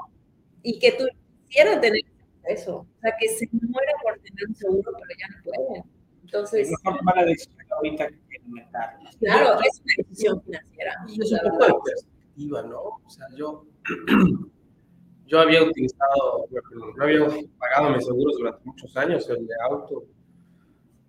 [0.63, 1.05] Y que tú
[1.47, 2.01] quisieras tener
[2.49, 2.77] eso.
[2.79, 5.85] O sea, que se muera por tener un seguro, pero ya no pueden.
[6.23, 8.99] Entonces, Es mejor tomar la decisión ahorita que aumentar.
[9.21, 10.95] claro, es una decisión financiera.
[11.09, 12.81] Y es un poco de perspectiva, ¿no?
[12.81, 13.65] O sea, yo,
[15.27, 17.27] yo había utilizado, yo había
[17.59, 20.05] pagado mis seguros durante muchos años, el de auto,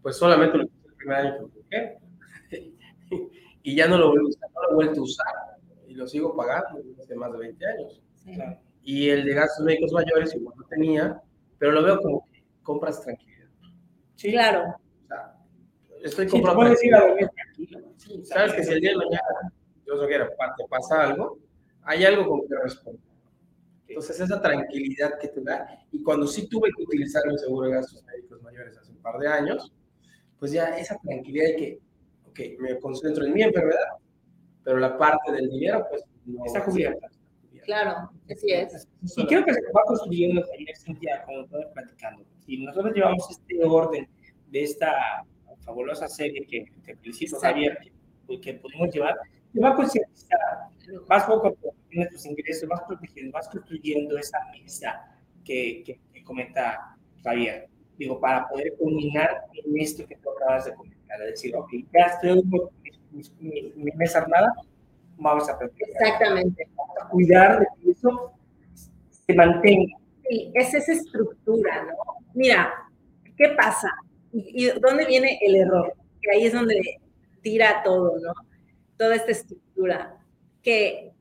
[0.01, 1.97] pues solamente lo el primer año que
[3.09, 3.19] lo
[3.63, 5.35] y ya no lo, vuelvo a usar, no lo he vuelto a usar
[5.87, 8.01] y lo sigo pagando desde hace más de 20 años.
[8.15, 8.33] Sí.
[8.33, 8.59] Claro.
[8.83, 11.21] Y el de gastos médicos mayores igual no tenía,
[11.57, 13.47] pero lo veo como que compras tranquilidad.
[14.15, 14.31] Sí.
[14.31, 15.35] Claro, O sea,
[16.03, 17.93] estoy Sí, comprando puedes ir a dormir tranquilo.
[17.97, 19.53] Sí, sabes que si el día de mañana,
[19.85, 21.39] Dios no quiera, te pasa algo,
[21.83, 23.01] hay algo con que responder.
[23.87, 27.75] Entonces, esa tranquilidad que te da, y cuando sí tuve que utilizar mi seguro de
[27.75, 29.71] gastos médicos mayores hace un par de años,
[30.37, 31.79] pues ya esa tranquilidad de que,
[32.27, 33.95] ok, me concentro en mi enfermedad,
[34.63, 37.07] pero la parte del dinero, pues no Está cubierta.
[37.67, 38.87] Claro, así es.
[39.17, 42.25] Y creo que se va construyendo ayer, Cintia, como estaba platicando.
[42.45, 44.09] Si nosotros llevamos este orden
[44.47, 44.91] de esta
[45.65, 47.37] fabulosa serie que te felicito.
[47.39, 47.77] Javier,
[48.27, 49.15] que, que pudimos llevar,
[49.53, 50.39] te va a concientizar.
[51.07, 55.99] Vas poco a poco, tienes tus ingresos, vas protegiendo, vas construyendo esa mesa que, que,
[56.13, 57.67] que comenta Javier.
[57.97, 62.05] Digo, para poder culminar en esto que tú acabas de comentar, es decir, ok, ya
[62.05, 62.41] estoy
[63.11, 64.53] mi, mi- mi mesa armada,
[65.17, 66.67] vamos a proteger Exactamente.
[67.01, 68.31] A cuidar de que eso
[69.09, 69.97] se mantenga.
[70.29, 71.93] Sí, es esa estructura, ¿no?
[72.33, 72.73] Mira,
[73.37, 73.89] ¿qué pasa?
[74.33, 75.93] ¿Y, y dónde viene el error?
[76.21, 76.99] Que ahí es donde
[77.41, 78.33] tira todo, ¿no?
[78.97, 80.17] Toda esta estructura.
[80.61, 81.13] Que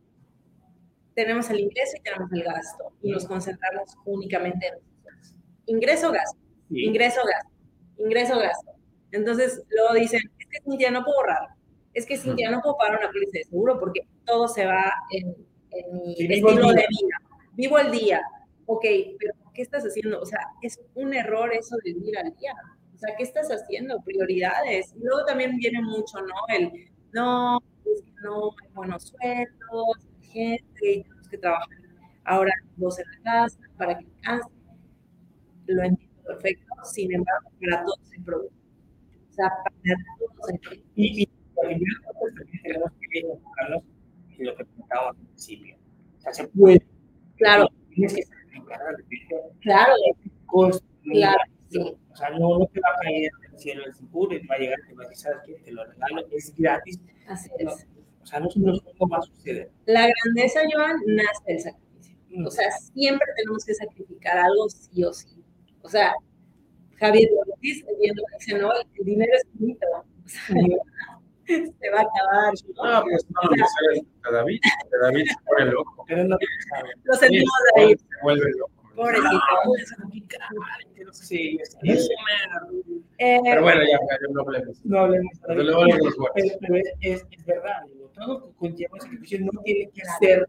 [1.16, 5.34] tenemos el ingreso y tenemos el gasto y nos concentramos únicamente en nosotros.
[5.64, 6.38] Ingreso, gasto,
[6.70, 7.50] ingreso, gasto,
[7.98, 8.72] ingreso, gasto.
[9.12, 11.48] Entonces luego dicen, es que Cintia no puedo ahorrar,
[11.94, 15.34] es que Cintia no puedo pagar una póliza de seguro porque todo se va en,
[15.78, 17.16] en mi Sí, el estilo de vida.
[17.54, 18.22] Vivo el día.
[18.66, 18.84] Ok,
[19.18, 20.20] pero ¿qué estás haciendo?
[20.20, 22.52] O sea, es un error eso de vivir al día.
[22.94, 24.00] O sea, ¿qué estás haciendo?
[24.02, 24.94] Prioridades.
[24.96, 26.34] Y luego también viene mucho, ¿no?
[26.48, 31.68] El, no, es que no hay buenos sueldos, gente, y tenemos que trabajar
[32.24, 34.50] ahora dos en la casa para que alcance.
[35.66, 38.58] Lo entiendo perfecto, sin embargo, para todos hay problemas.
[39.30, 40.86] O sea, para todos hay problemas.
[40.94, 41.28] Y, y
[41.62, 42.92] al final
[44.36, 45.76] de que lo que comentábamos al principio.
[46.18, 46.86] O sea, se puede.
[47.36, 48.78] Claro, Tienes que sacrificar
[49.08, 49.38] principio.
[49.60, 49.92] claro,
[50.46, 51.38] Costo, claro,
[51.70, 51.96] sí.
[52.10, 54.54] O sea, no, no te va a caer del cielo el seguro y te va
[54.54, 55.54] a llegar y te va a decir, ¿sabes qué?
[55.64, 57.00] Te lo regalo, es gratis.
[57.28, 57.86] Así No, es.
[57.86, 59.70] O O sea, no, no, no va a suceder.
[59.86, 62.16] La grandeza, Joan, nace del sacrificio.
[62.46, 65.42] O sea, siempre tenemos que sacrificar algo sí o sí.
[65.82, 66.14] O sea,
[66.98, 69.86] Javier Ortiz, viendo dice, no, el dinero es bonito.
[70.24, 70.56] O sea,
[71.80, 72.54] se va a acabar.
[72.74, 72.82] ¿no?
[72.84, 76.04] Ah, pues no, no sabes a David, que David se pone loco.
[76.08, 76.36] Pero no
[76.70, 76.90] sabe.
[77.04, 77.96] Lo sentimos Sí, ahí.
[77.96, 78.72] Se vuelve loco.
[78.96, 79.28] Pobrecito.
[81.12, 82.08] Sí, es, es,
[83.18, 83.98] Eh, Pero bueno, ya,
[84.30, 84.84] no hablemos.
[84.84, 85.32] no hablemos.
[85.46, 85.90] Pero de
[86.36, 86.58] es,
[87.00, 90.48] es, es verdad, digo, todo conlleva un sacrificio, no tiene que ser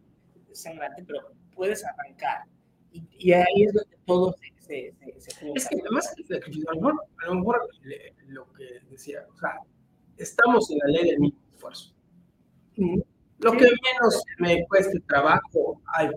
[0.53, 2.43] sangrante, pero puedes arrancar.
[2.91, 5.51] Y, y ahí es donde todo se, se, se.
[5.53, 9.59] Es que además a lo mejor, a lo, mejor le- lo que decía, o sea,
[10.17, 11.93] estamos en la ley del mínimo esfuerzo.
[13.39, 16.09] Lo que menos me cueste trabajo, ay,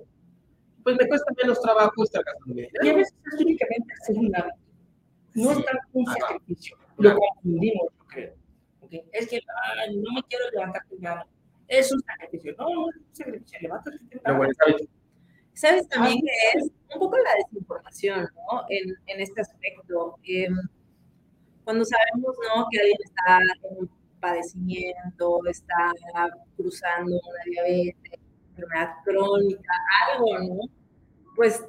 [0.83, 4.35] pues me cuesta menos trabajo estar gastando mi Y a veces es únicamente hacer un
[4.37, 4.57] hábito.
[5.35, 5.59] No Sí.
[5.61, 6.77] es tanto un sacrificio.
[6.97, 7.15] Claro.
[7.15, 8.35] Lo confundimos, yo creo.
[8.81, 8.93] ¿ok?
[9.13, 9.41] Es que
[9.79, 11.25] ay, no me quiero levantar temprano.
[11.69, 12.55] Es un sacrificio.
[12.59, 13.59] No, no es un sacrificio.
[13.63, 14.49] Levántate temprano.
[14.59, 14.89] ¿sabes?
[15.53, 18.65] ¿Sabes también que es un poco la desinformación, ¿no?
[18.71, 20.17] En, en este aspecto.
[20.25, 20.57] Em,
[21.65, 22.67] cuando sabemos, ¿no?
[22.71, 23.39] Que alguien está
[23.69, 23.91] en un
[24.21, 25.93] padecimiento, está
[26.57, 29.73] cruzando una diabetes, enfermedad crónica,
[30.13, 30.61] algo, ¿no?
[31.37, 31.65] Pues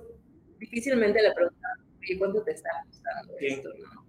[0.60, 3.48] difícilmente le preguntamos, oye, ¿cuánto te está costando Sí.
[3.48, 4.02] esto, no?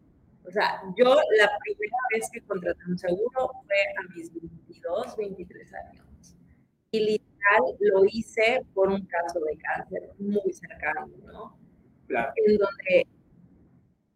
[0.44, 5.72] O sea, yo la primera vez que contraté un seguro fue a mis 22, 23
[5.74, 6.04] años.
[6.90, 11.56] Y literal lo hice por un caso de cáncer muy cercano, ¿no?
[12.08, 12.32] Claro.
[12.36, 13.06] En donde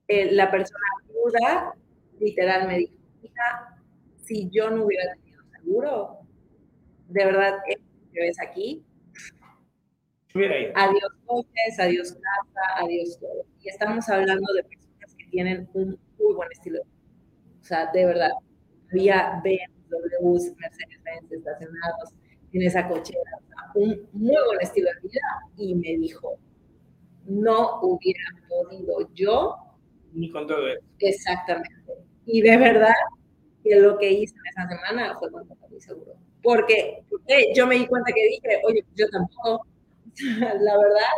[0.09, 1.75] eh, la persona aguda
[2.19, 3.81] literal me dijo, hija,
[4.23, 6.19] si yo no hubiera tenido seguro,
[7.09, 8.85] de verdad, esto que ves aquí,
[10.75, 13.45] adiós coches, adiós casa, adiós todo.
[13.63, 17.61] Y estamos hablando de personas que tienen un muy buen estilo de vida.
[17.61, 18.31] O sea, de verdad,
[18.91, 22.15] había BMWs, Mercedes-Benz estacionados
[22.53, 25.21] en esa cochera, o sea, un muy buen estilo de vida.
[25.57, 26.39] Y me dijo,
[27.25, 29.57] no hubiera podido yo
[30.17, 30.81] Ni con todo eso.
[30.99, 31.71] Exactamente.
[32.25, 32.95] Y de verdad
[33.63, 36.15] que lo que hice esa semana fue contratar mi seguro.
[36.43, 39.67] Porque, porque yo me di cuenta que dije, oye, yo tampoco,
[40.61, 41.17] la verdad,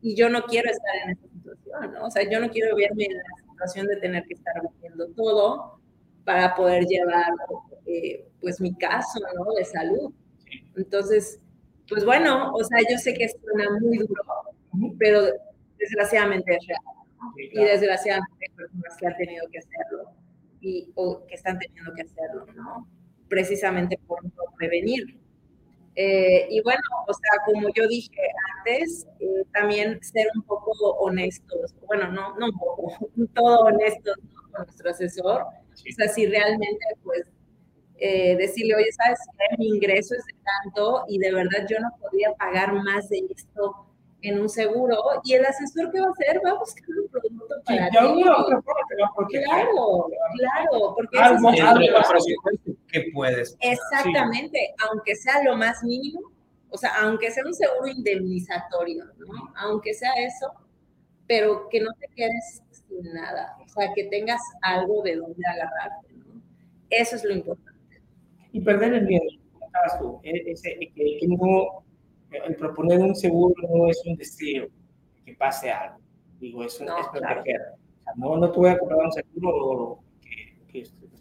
[0.00, 2.06] y yo no quiero estar en esa situación, ¿no?
[2.06, 5.80] O sea, yo no quiero verme en la situación de tener que estar viendo todo
[6.24, 7.32] para poder llevar,
[7.86, 9.52] eh, pues, mi caso, ¿no?
[9.54, 10.12] De salud.
[10.76, 11.40] Entonces,
[11.88, 14.22] pues bueno, o sea, yo sé que suena muy duro,
[14.98, 15.22] pero
[15.78, 16.97] desgraciadamente es real
[17.38, 17.70] Sí, y claro.
[17.70, 20.10] desgraciadamente hay personas que han tenido que hacerlo
[20.60, 22.88] y, o que están teniendo que hacerlo, ¿no?
[23.28, 25.20] Precisamente por no prevenir.
[25.94, 28.20] Eh, y bueno, o sea, como yo dije
[28.58, 32.92] antes, eh, también ser un poco honestos, bueno, no, no un poco,
[33.34, 34.42] todo honestos ¿no?
[34.52, 35.90] con nuestro asesor, Sí.
[35.92, 37.22] o sea, si realmente, pues,
[37.98, 39.20] eh, decirle, oye, ¿sabes?
[39.58, 40.34] Mi ingreso es de
[40.64, 43.87] tanto y de verdad yo no podría pagar más de esto
[44.22, 44.96] en un seguro.
[45.24, 46.40] Y el asesor, ¿qué va a hacer?
[46.44, 47.96] Va a buscar un producto para ti.
[47.96, 48.82] alguna otra forma.
[49.28, 50.06] Claro,
[50.36, 53.56] claro, porque Algo- eso es algo ¿qué puedes?
[53.60, 56.20] Exactamente, aunque sea lo más mínimo,
[56.70, 59.52] o sea, aunque sea un seguro indemnizatorio, ¿no?
[59.56, 60.52] Aunque sea eso,
[61.26, 66.08] pero que no te quedes sin nada, o sea, que tengas algo de donde agarrarte,
[66.14, 66.40] ¿no?
[66.90, 67.68] Eso es lo importante.
[68.52, 71.84] y perder el miedo, como estabas tú, e- ese, que, que no,
[72.30, 74.68] el proponer un seguro no es un deseo
[75.24, 75.98] que pase algo,
[76.40, 77.34] digo, es, un- No, es claro.
[77.42, 77.60] proteger.
[77.60, 80.80] O sea, no, no te voy a comprar un seguro que, que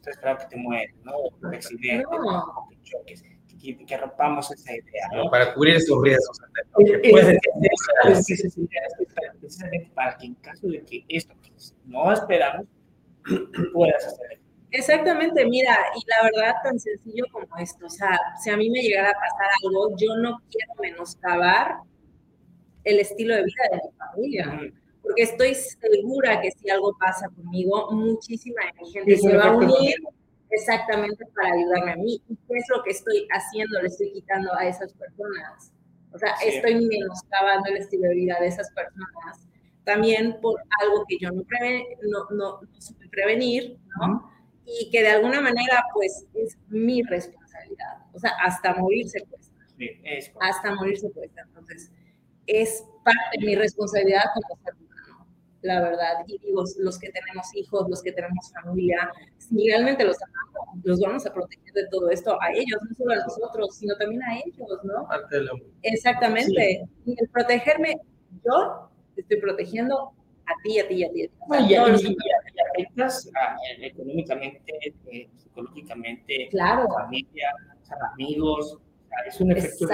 [0.10, 1.12] esperando que te mueras, ¿no?
[1.18, 2.40] O que te accidentes, No.
[2.40, 3.24] o que choques,
[3.62, 5.30] que, que rompamos esa idea, ¿no?
[5.30, 6.38] Para cubrir esos riesgos.
[6.80, 7.40] Eh, pues, es-
[8.06, 11.52] es- es- es- es precisamente para que en caso de que esto que
[11.86, 12.68] no esperamos
[13.74, 14.40] puedas hacer.
[14.78, 18.82] Exactamente, mira, y la verdad tan sencillo como esto, o sea, si a mí me
[18.82, 21.78] llegara a pasar algo, yo no quiero menoscabar
[22.84, 24.72] el estilo de vida de mi familia,
[25.02, 29.46] porque estoy segura que si algo pasa conmigo, muchísima de mi gente un se va
[29.46, 29.96] a unir
[30.52, 32.22] exactamente para ayudarme a mí.
[32.30, 33.82] ¿Y qué es lo que estoy haciendo?
[33.82, 35.72] Le estoy quitando a esas personas.
[36.14, 36.50] O sea, Sí.
[36.50, 39.48] estoy menoscabando el estilo de vida de esas personas.
[39.86, 44.32] También por algo que yo no, preve- no, no, no supe prevenir, ¿no?
[44.70, 48.06] Y que de alguna manera, pues, es mi responsabilidad.
[48.14, 49.56] O sea, hasta morir se cuesta.
[49.78, 50.32] Sí, es.
[50.42, 51.42] Hasta morir se cuesta.
[51.48, 51.90] Entonces,
[52.48, 55.28] es parte de mi responsabilidad como ser humano,
[55.62, 56.26] la verdad.
[56.28, 61.00] Y digo, los que tenemos hijos, los que tenemos familia, si realmente los amamos, los
[61.00, 64.38] vamos a proteger de todo esto a ellos, no solo a nosotros, sino también a
[64.38, 65.08] ellos, ¿no?
[65.84, 66.86] Exactamente.
[67.06, 68.02] Y el protegerme,
[68.46, 70.14] yo estoy protegiendo
[70.48, 71.24] a ti, a ti, a ti.
[71.24, 71.34] a ti.
[71.40, 72.18] O sea, No, y,
[72.82, 74.74] afectas a- eh, económicamente,
[75.12, 76.84] eh, psicológicamente, Claro.
[76.98, 77.50] a familia,
[77.84, 78.78] sea, amigos,
[79.28, 79.88] es un efecto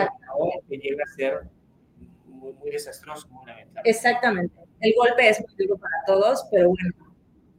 [0.69, 1.41] que llega a ser
[2.27, 3.89] muy, muy desastroso, muy lamentable.
[3.89, 4.55] Exactamente.
[4.81, 6.91] El golpe es muy duro para todos, pero bueno,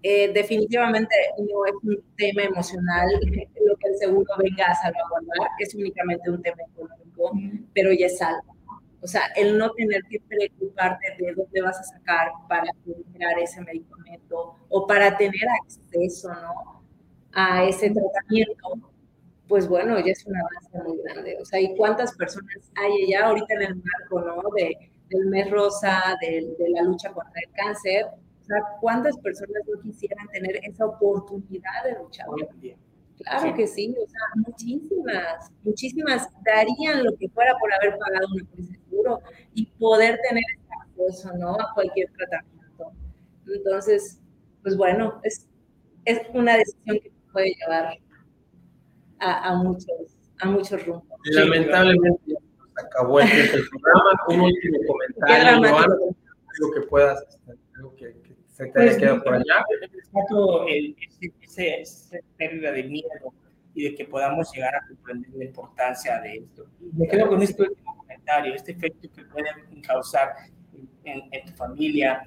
[0.03, 3.09] eh, definitivamente no es un tema emocional
[3.67, 7.33] lo que el seguro venga a salvaguardar, es únicamente un tema económico,
[7.73, 8.54] pero ya es algo.
[9.05, 13.61] O sea, el no tener que preocuparte de dónde vas a sacar para comprar ese
[13.61, 16.83] medicamento o para tener acceso ¿no?
[17.33, 18.91] a ese tratamiento,
[19.47, 21.37] pues bueno, ya es una avance muy grande.
[21.39, 24.43] O sea, ¿y cuántas personas hay ya ahorita en el marco ¿no?
[24.57, 28.07] de, del mes rosa, de, de la lucha contra el cáncer?
[28.07, 32.27] O sea, ¿cuántas personas no quisieran tener esa oportunidad de luchar?
[33.19, 38.67] Claro que sí, o sea, muchísimas, muchísimas darían lo que fuera por haber pagado un
[38.67, 39.21] seguro
[39.55, 40.43] y poder tener
[40.81, 41.53] acceso, ¿no?
[41.53, 42.93] A cualquier tratamiento.
[43.47, 44.21] Entonces,
[44.63, 45.49] pues bueno, es,
[46.05, 47.99] es una decisión que puede llevar
[49.21, 51.19] a, a muchos, a muchos rumbos.
[51.25, 52.37] Lamentablemente ya
[52.77, 54.11] acabó el programa.
[54.29, 59.35] Un último comentario, algo que puedas, este, algo que, que se te pues, quedado por
[59.35, 59.65] allá.
[61.43, 63.35] Ese, esa pérdida de miedo
[63.75, 66.67] y de que podamos llegar a comprender la importancia de esto.
[66.93, 69.49] Me quedo con este último comentario, este efecto que puede
[69.85, 70.35] causar
[71.03, 72.23] en, en tu familia,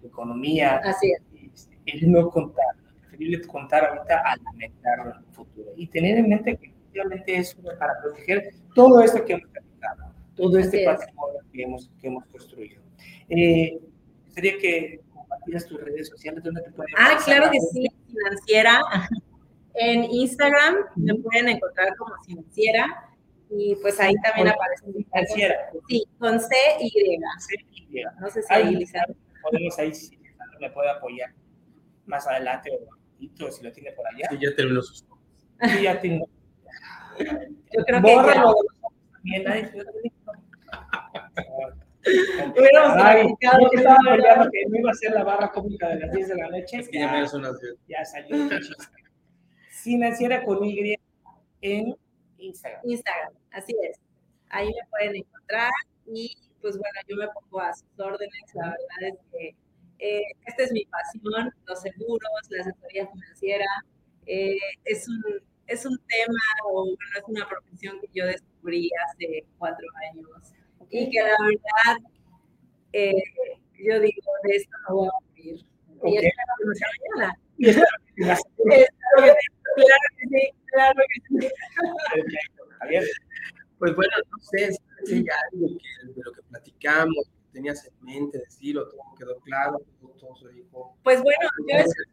[0.00, 0.80] tu economía.
[0.84, 1.68] Así es.
[1.84, 5.72] El no contar, preferible contar ahorita a lamentar en el futuro.
[5.76, 10.58] Y tener en mente que efectivamente es para proteger todo esto que hemos platicado, todo
[10.58, 12.80] este patrimonio que hemos, que hemos construido.
[13.28, 13.80] Eh,
[14.28, 15.00] sería que
[15.32, 18.80] compartieras tus redes sociales donde te pueden Ah, claro que sí, financiera.
[19.74, 23.08] En Instagram me pueden encontrar como financiera
[23.48, 25.56] y pues ahí también aparece financiera.
[25.88, 26.90] Sí, con C y.
[26.90, 27.56] C
[28.20, 28.84] No sé si ahí,
[29.42, 30.18] podemos ahí si
[30.60, 31.32] me puede apoyar
[32.06, 34.28] más adelante o si lo tiene por allá.
[34.30, 35.04] Sí, ya terminó sus
[35.62, 36.28] Sí, ya tengo.
[37.18, 38.32] Yo creo que
[39.22, 39.44] también,
[42.04, 46.28] Ay, yo estaba peleando que no iba a ser la barra cómica de las 10
[46.28, 46.78] de la noche.
[46.78, 47.50] Es que ya, me una
[47.88, 48.48] Ya salió.
[49.70, 50.96] Financiera con Y
[51.60, 51.96] en
[52.38, 52.80] Instagram.
[52.84, 54.00] Instagram, así es.
[54.50, 55.70] Ahí me pueden encontrar
[56.06, 58.54] y pues bueno, yo me pongo a sus órdenes.
[58.54, 59.56] La verdad es que
[59.98, 63.66] eh, esta es mi pasión, los seguros, la asesoría financiera.
[64.26, 65.22] Eh, es, un,
[65.66, 70.52] es un tema o bueno, es una profesión que yo descubrí hace cuatro años
[70.92, 71.96] y que la verdad,
[72.92, 73.14] eh,
[73.78, 75.64] yo digo, de esto no voy a morir.
[76.04, 77.38] Y espero que no sea mañana.
[78.16, 79.32] claro
[80.16, 81.48] que sí, claro que sí.
[83.78, 88.38] Pues bueno, no sé si hay algo que, de lo que platicamos, tenías en mente
[88.38, 89.80] decirlo, todo quedó claro,
[90.18, 90.96] todo, se dijo.
[91.02, 92.06] Pues bueno, yo espero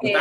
[0.00, 0.14] que,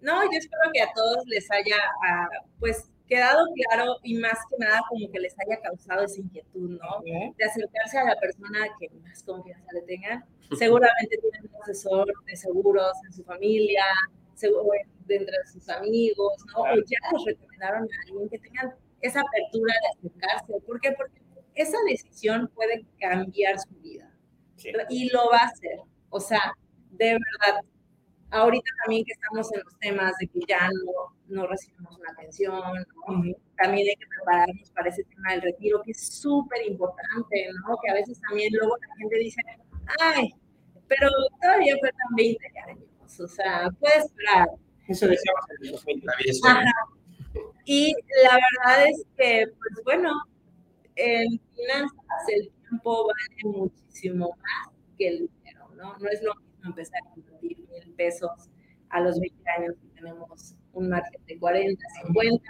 [0.00, 4.56] no, yo espero que a todos les haya, uh, pues, quedado claro y más que
[4.58, 7.02] nada como que les haya causado esa inquietud, ¿no?
[7.36, 10.24] De acercarse a la persona que más confianza le tengan.
[10.58, 13.84] Seguramente tienen un asesor de seguros en su familia,
[15.06, 16.62] dentro de sus amigos, ¿no?
[16.62, 20.60] O ya les recomendaron a alguien que tengan esa apertura de acercarse.
[20.66, 20.92] ¿Por qué?
[20.92, 21.20] Porque
[21.54, 24.12] esa decisión puede cambiar su vida.
[24.88, 25.80] Y lo va a hacer.
[26.10, 26.52] O sea,
[26.90, 27.60] de verdad,
[28.30, 32.86] ahorita también que estamos en los temas de que ya no, no recibimos una pensión,
[33.56, 37.76] también hay que prepararnos para ese tema del retiro, que es súper importante, ¿no?
[37.82, 39.42] Que a veces también luego la gente dice,
[40.00, 40.34] ay,
[40.88, 41.08] pero
[41.40, 44.48] todavía faltan 20 años, o sea, puedes esperar.
[44.88, 46.04] Eso decíamos en el 2000.
[47.64, 50.12] Y la verdad es que, pues bueno,
[50.94, 55.98] en finanzas el tiempo vale muchísimo más que el dinero, ¿no?
[55.98, 57.65] No es lo mismo empezar a invertir
[57.96, 58.50] pesos
[58.90, 62.44] a los 20 años que tenemos un margen de 40, 50,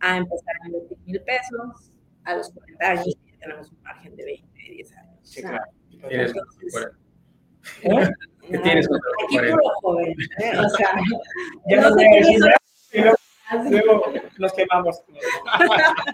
[0.00, 1.92] a empezar a invertir mil pesos
[2.24, 5.18] a los 40 años que tenemos un margen de 20, 10 años.
[5.22, 5.64] Sí, claro.
[6.08, 6.32] ¿Tienes
[7.82, 8.08] ¿Eh?
[8.48, 9.44] ¿Qué tienes contra los 40?
[9.44, 10.58] Aquí puro joven, ¿eh?
[10.58, 10.94] O sea,
[11.66, 12.06] ya no, sé
[12.92, 13.12] qué
[13.70, 14.02] Luego
[14.38, 15.02] nos quemamos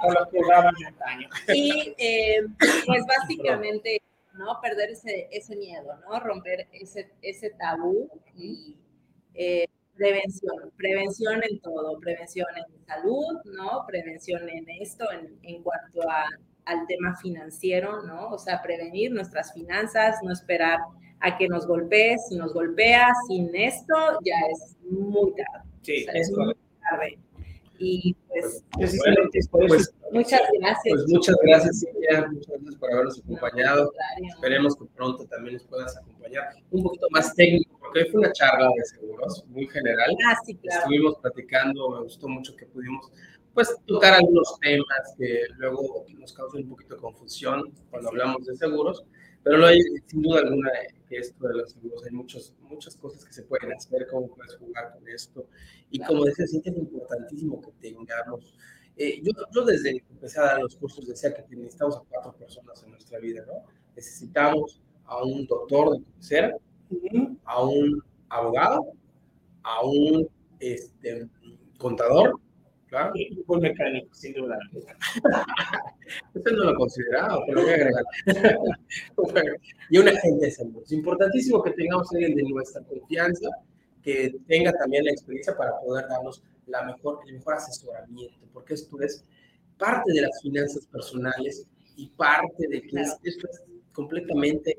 [0.01, 1.29] con los programas de año.
[1.53, 2.43] Y eh,
[2.87, 4.01] pues básicamente,
[4.35, 4.61] ¿no?
[4.62, 6.20] Perder ese, ese miedo, ¿no?
[6.20, 8.76] Romper ese, ese tabú y
[9.35, 9.66] eh,
[9.97, 13.85] prevención, prevención en todo, prevención en salud, ¿no?
[13.87, 16.26] Prevención en esto, en, en cuanto a,
[16.64, 18.30] al tema financiero, ¿no?
[18.30, 20.78] O sea, prevenir nuestras finanzas, no esperar
[21.20, 25.68] a que nos golpees, si nos golpea sin esto, ya es muy tarde.
[25.82, 27.18] Sí, es muy tarde.
[27.78, 30.95] Y pues, pues, pues, muchas gracias.
[30.95, 33.93] Pues muchas gracias, Silvia, muchas gracias por habernos acompañado.
[34.28, 38.32] Esperemos que pronto también nos puedas acompañar un poquito más técnico, porque hoy fue una
[38.32, 40.16] charla de seguros muy general.
[40.26, 40.80] Ah, sí, claro.
[40.80, 43.11] Estuvimos platicando, me gustó mucho que pudimos
[43.55, 48.57] pues tocar algunos temas que luego nos causan un poquito de confusión cuando hablamos de
[48.57, 49.05] seguros,
[49.45, 50.70] pero no hay sin duda alguna
[51.09, 54.57] que esto de los seguros, hay muchos, muchas cosas que se pueden hacer, cómo puedes
[54.57, 55.47] jugar con esto,
[55.90, 58.57] y como decía, sí es importantísimo que tengamos,
[58.97, 62.32] eh, yo, yo desde que empecé a dar los cursos decía que necesitamos a cuatro
[62.32, 63.64] personas en nuestra vida, ¿no?
[63.95, 66.57] Necesitamos a un doctor de conocer,
[67.45, 68.92] a un abogado,
[69.62, 70.28] a un
[70.61, 71.28] este,
[71.78, 72.40] contador,
[72.95, 73.12] claro.
[73.47, 74.59] Un mecánico, sin duda.
[76.34, 78.05] Eso no lo consideraba, pero voy a agregar.
[79.90, 80.92] y un agente de seguros.
[80.92, 83.49] Importantísimo que tengamos alguien de nuestra confianza,
[84.03, 89.01] que tenga también la experiencia para poder darnos la mejor, el mejor asesoramiento, porque esto
[89.01, 89.24] es
[89.78, 91.66] parte de las finanzas personales
[91.97, 94.78] y parte de que esto es completamente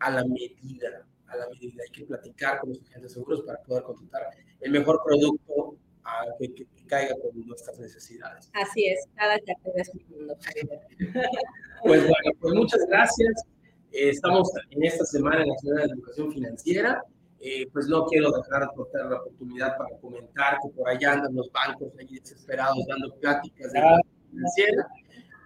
[0.00, 1.82] a la medida, a la medida.
[1.84, 4.30] Hay que platicar con los agentes seguros para poder contratar
[4.60, 5.65] el mejor producto
[6.06, 8.50] a, que, que, caiga con nuestras necesidades.
[8.54, 10.36] Así es, cada cartera es un mundo.
[11.82, 13.44] pues bueno, pues muchas gracias.
[13.92, 17.02] Eh, estamos en esta Semana Nacional de Educación Financiera.
[17.40, 21.34] Eh, pues no quiero dejar de cortar la oportunidad para comentar que por allá andan
[21.34, 24.86] los bancos allí desesperados dando pláticas de educación financiera.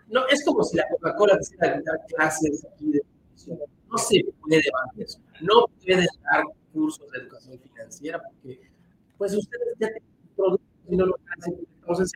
[0.09, 3.59] No, es como si la Coca-Cola quisiera dar clases aquí de educación
[3.91, 5.21] no se puede dar eso.
[5.41, 8.71] No pueden dar cursos de educación financiera porque,
[9.19, 10.03] pues, ustedes ya tienen
[10.37, 11.67] productos y no lo hacen.
[11.81, 12.13] Entonces,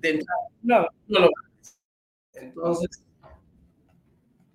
[0.00, 1.78] de entrada, no, no lo van a hacer.
[2.34, 3.04] Entonces,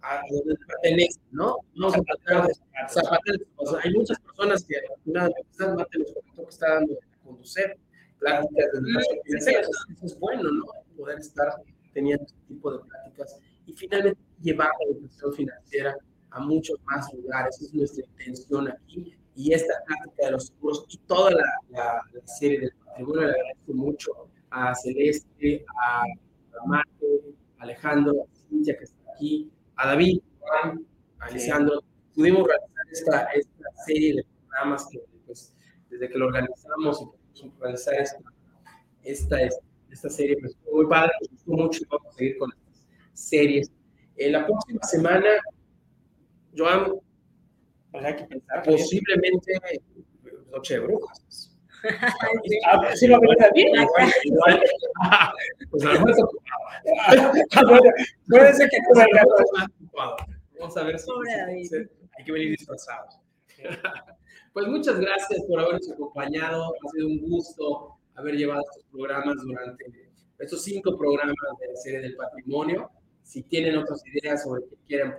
[0.01, 0.55] a donde
[0.87, 1.57] pertenece, ¿no?
[1.75, 2.53] No se trata de
[2.89, 3.37] zapatos.
[3.57, 7.25] O sea, hay muchas personas que afortunadamente están más de los que está dando a
[7.25, 7.77] conducir
[8.19, 9.61] pláticas de educación financiera.
[9.61, 10.65] Eso es bueno, ¿no?
[10.97, 11.53] Poder estar
[11.93, 15.97] teniendo este tipo de pláticas y finalmente llevar la educación financiera
[16.31, 17.55] a muchos más lugares.
[17.57, 19.13] Esa es nuestra intención aquí.
[19.35, 23.33] Y esta práctica de los seguros y toda la, la, la serie del patrimonio le
[23.33, 24.11] agradezco mucho
[24.49, 30.85] a Celeste, a, a Mate, a Alejandro, a Cintia que está aquí, a David, Juan,
[31.19, 31.83] a Alessandro.
[32.15, 35.53] Pudimos realizar esta, esta serie de programas que pues,
[35.89, 37.03] desde que lo organizamos
[37.35, 37.91] y esta,
[39.03, 39.37] esta,
[39.89, 43.71] esta serie, pues muy padre, nos gustó mucho y vamos a seguir con estas series.
[44.17, 45.29] En la próxima semana
[46.55, 46.93] Joan,
[47.91, 48.63] pues hay que pensar.
[48.63, 49.59] Posiblemente
[50.51, 51.53] Noche de Brujas.
[52.65, 53.19] Ah, sí lo
[53.53, 53.87] bien.
[55.69, 56.27] Pues a lo mejor
[58.27, 58.77] Puede ser que.
[60.59, 61.11] Vamos a ver si
[62.17, 63.19] hay que venir disfrazados.
[64.57, 66.73] Pues muchas gracias por habernos acompañado.
[66.73, 71.99] Ha sido un gusto haber llevado estos programas durante estos cinco programas de la serie
[71.99, 72.89] del patrimonio.
[73.21, 75.15] Si tienen otras ideas sobre que quieran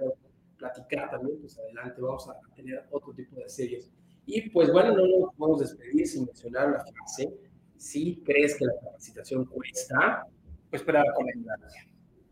[0.56, 3.88] platicar también, pues adelante, vamos a tener otro tipo de series.
[4.26, 7.32] Y pues bueno, no nos podemos despedir sin mencionar la frase,
[7.76, 10.26] si crees que la capacitación cuesta,
[10.68, 11.60] pues para recomendar.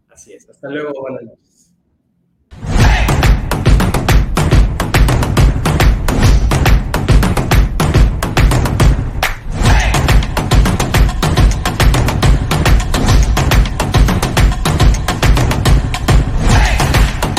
[0.08, 1.45] Así es, hasta luego, buenas noches.